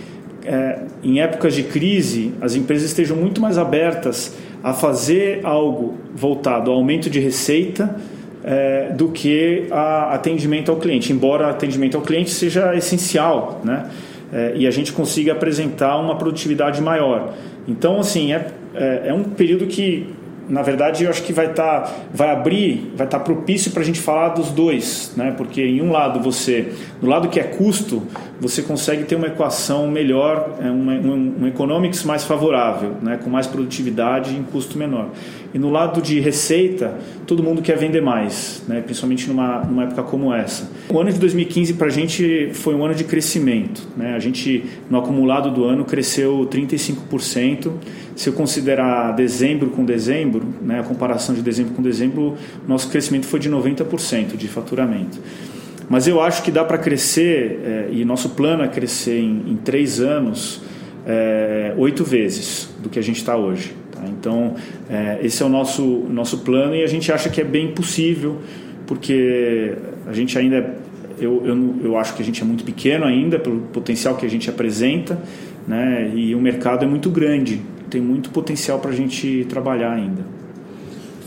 é, 0.45 0.80
em 1.04 1.19
épocas 1.22 1.54
de 1.54 1.63
crise 1.63 2.34
as 2.41 2.56
empresas 2.56 2.89
estejam 2.89 3.17
muito 3.17 3.41
mais 3.41 3.58
abertas 3.58 4.38
a 4.63 4.74
fazer 4.74 5.41
algo 5.43 5.98
voltado 6.13 6.69
ao 6.69 6.78
aumento 6.78 7.10
de 7.10 7.19
receita 7.19 7.95
é, 8.43 8.91
do 8.91 9.10
que 9.10 9.67
a 9.72 10.13
atendimento 10.13 10.72
ao 10.72 10.78
cliente, 10.78 11.12
embora 11.12 11.50
atendimento 11.50 11.98
ao 11.98 12.04
cliente 12.04 12.30
seja 12.30 12.76
essencial, 12.76 13.62
né? 13.63 13.89
É, 14.32 14.54
e 14.56 14.67
a 14.67 14.72
gente 14.72 14.93
consiga 14.93 15.32
apresentar 15.32 15.98
uma 15.98 16.15
produtividade 16.15 16.82
maior. 16.82 17.34
Então, 17.67 18.00
assim, 18.00 18.32
é, 18.32 18.48
é, 18.76 19.02
é 19.06 19.13
um 19.13 19.24
período 19.24 19.65
que 19.65 20.08
na 20.49 20.63
verdade, 20.63 21.03
eu 21.03 21.12
acho 21.12 21.21
que 21.21 21.31
vai 21.31 21.51
estar, 21.51 21.81
tá, 21.81 21.95
vai 22.12 22.31
abrir, 22.31 22.91
vai 22.95 23.05
estar 23.05 23.19
tá 23.19 23.23
propício 23.23 23.71
para 23.71 23.83
a 23.83 23.85
gente 23.85 23.99
falar 23.99 24.29
dos 24.29 24.49
dois, 24.49 25.13
né? 25.15 25.31
Porque 25.38 25.62
em 25.62 25.79
um 25.79 25.91
lado 25.91 26.19
você, 26.19 26.73
do 26.99 27.07
lado 27.07 27.29
que 27.29 27.39
é 27.39 27.43
custo, 27.43 28.01
você 28.41 28.63
consegue 28.63 29.03
ter 29.03 29.15
uma 29.15 29.27
equação 29.27 29.88
melhor, 29.88 30.57
é, 30.59 30.69
uma, 30.71 30.93
um, 30.93 31.35
um 31.41 31.47
economics 31.47 32.03
mais 32.03 32.23
favorável, 32.23 32.95
né? 33.01 33.19
Com 33.23 33.29
mais 33.29 33.45
produtividade 33.45 34.33
e 34.33 34.38
em 34.38 34.43
custo 34.43 34.77
menor. 34.77 35.09
E 35.53 35.59
no 35.59 35.69
lado 35.69 36.01
de 36.01 36.19
receita, 36.19 36.95
todo 37.27 37.43
mundo 37.43 37.62
quer 37.62 37.77
vender 37.77 38.01
mais, 38.01 38.63
né? 38.67 38.81
Principalmente 38.81 39.27
numa, 39.27 39.59
numa 39.59 39.83
época 39.83 40.01
como 40.01 40.33
essa. 40.33 40.67
O 40.89 40.99
ano 40.99 41.12
de 41.12 41.19
2015 41.19 41.75
para 41.75 41.88
a 41.88 41.91
gente 41.91 42.49
foi 42.53 42.73
um 42.73 42.83
ano 42.83 42.95
de 42.95 43.03
crescimento, 43.03 43.88
né? 43.95 44.15
A 44.15 44.19
gente 44.19 44.65
no 44.89 44.97
acumulado 44.97 45.51
do 45.51 45.63
ano 45.63 45.85
cresceu 45.85 46.47
35% 46.51 47.71
se 48.19 48.27
eu 48.27 48.33
considerar 48.33 49.13
dezembro 49.13 49.69
com 49.69 49.85
dezembro, 49.85 50.38
né, 50.62 50.80
a 50.80 50.84
comparação 50.84 51.34
de 51.34 51.41
dezembro 51.41 51.73
com 51.73 51.82
dezembro, 51.82 52.36
nosso 52.67 52.89
crescimento 52.89 53.25
foi 53.25 53.39
de 53.39 53.49
90% 53.49 54.36
de 54.36 54.47
faturamento. 54.47 55.19
Mas 55.89 56.08
eu 56.08 56.21
acho 56.21 56.43
que 56.43 56.52
dá 56.52 56.63
para 56.63 56.78
crescer, 56.78 57.60
é, 57.63 57.89
e 57.91 58.06
nosso 58.06 58.30
plano 58.30 58.63
é 58.63 58.67
crescer 58.67 59.19
em, 59.19 59.43
em 59.47 59.56
três 59.56 59.99
anos, 59.99 60.62
é, 61.06 61.73
oito 61.78 62.04
vezes 62.04 62.69
do 62.82 62.89
que 62.89 62.99
a 62.99 63.02
gente 63.02 63.17
está 63.17 63.36
hoje. 63.36 63.73
Tá? 63.91 64.04
Então, 64.08 64.56
é, 64.89 65.19
esse 65.23 65.41
é 65.41 65.45
o 65.45 65.49
nosso, 65.49 65.84
nosso 66.10 66.39
plano 66.39 66.75
e 66.75 66.84
a 66.84 66.88
gente 66.88 67.12
acha 67.12 67.30
que 67.30 67.41
é 67.41 67.43
bem 67.43 67.71
possível, 67.71 68.38
porque 68.86 69.73
a 70.06 70.13
gente 70.13 70.38
ainda 70.38 70.58
é, 70.58 70.75
eu, 71.19 71.45
eu, 71.45 71.75
eu 71.84 71.97
acho 71.97 72.15
que 72.15 72.21
a 72.21 72.25
gente 72.25 72.41
é 72.41 72.45
muito 72.45 72.63
pequeno 72.63 73.06
ainda, 73.06 73.39
pelo 73.39 73.60
potencial 73.60 74.15
que 74.15 74.25
a 74.25 74.30
gente 74.30 74.49
apresenta, 74.49 75.19
né? 75.67 76.12
e 76.15 76.34
o 76.34 76.39
mercado 76.39 76.86
é 76.86 76.88
muito 76.88 77.10
grande 77.10 77.62
tem 77.89 78.02
muito 78.02 78.30
potencial 78.30 78.80
para 78.80 78.91
a 78.91 78.95
gente 78.95 79.45
trabalhar 79.49 79.91
ainda. 79.91 80.25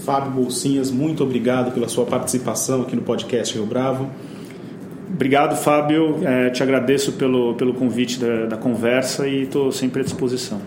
Fábio 0.04 0.32
Bolsinhas, 0.32 0.90
muito 0.90 1.22
obrigado 1.22 1.72
pela 1.72 1.88
sua 1.88 2.04
participação 2.04 2.82
aqui 2.82 2.96
no 2.96 3.02
podcast 3.02 3.54
Rio 3.54 3.66
Bravo. 3.66 4.08
Obrigado, 5.12 5.56
Fábio. 5.56 6.26
É, 6.26 6.50
te 6.50 6.62
agradeço 6.62 7.12
pelo, 7.12 7.54
pelo 7.54 7.74
convite 7.74 8.18
da, 8.18 8.46
da 8.46 8.56
conversa 8.56 9.28
e 9.28 9.42
estou 9.42 9.70
sempre 9.70 10.00
à 10.00 10.04
disposição. 10.04 10.60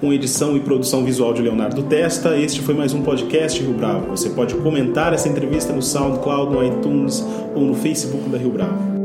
Com 0.00 0.12
edição 0.12 0.56
e 0.56 0.60
produção 0.60 1.04
visual 1.04 1.34
de 1.34 1.42
Leonardo 1.42 1.82
Testa, 1.82 2.38
este 2.38 2.62
foi 2.62 2.72
mais 2.72 2.94
um 2.94 3.02
podcast 3.02 3.60
Rio 3.60 3.74
Bravo. 3.74 4.10
Você 4.10 4.30
pode 4.30 4.54
comentar 4.54 5.12
essa 5.12 5.28
entrevista 5.28 5.72
no 5.72 5.82
SoundCloud, 5.82 6.54
no 6.54 6.64
iTunes 6.64 7.20
ou 7.54 7.62
no 7.62 7.74
Facebook 7.74 8.30
da 8.30 8.38
Rio 8.38 8.50
Bravo. 8.50 8.97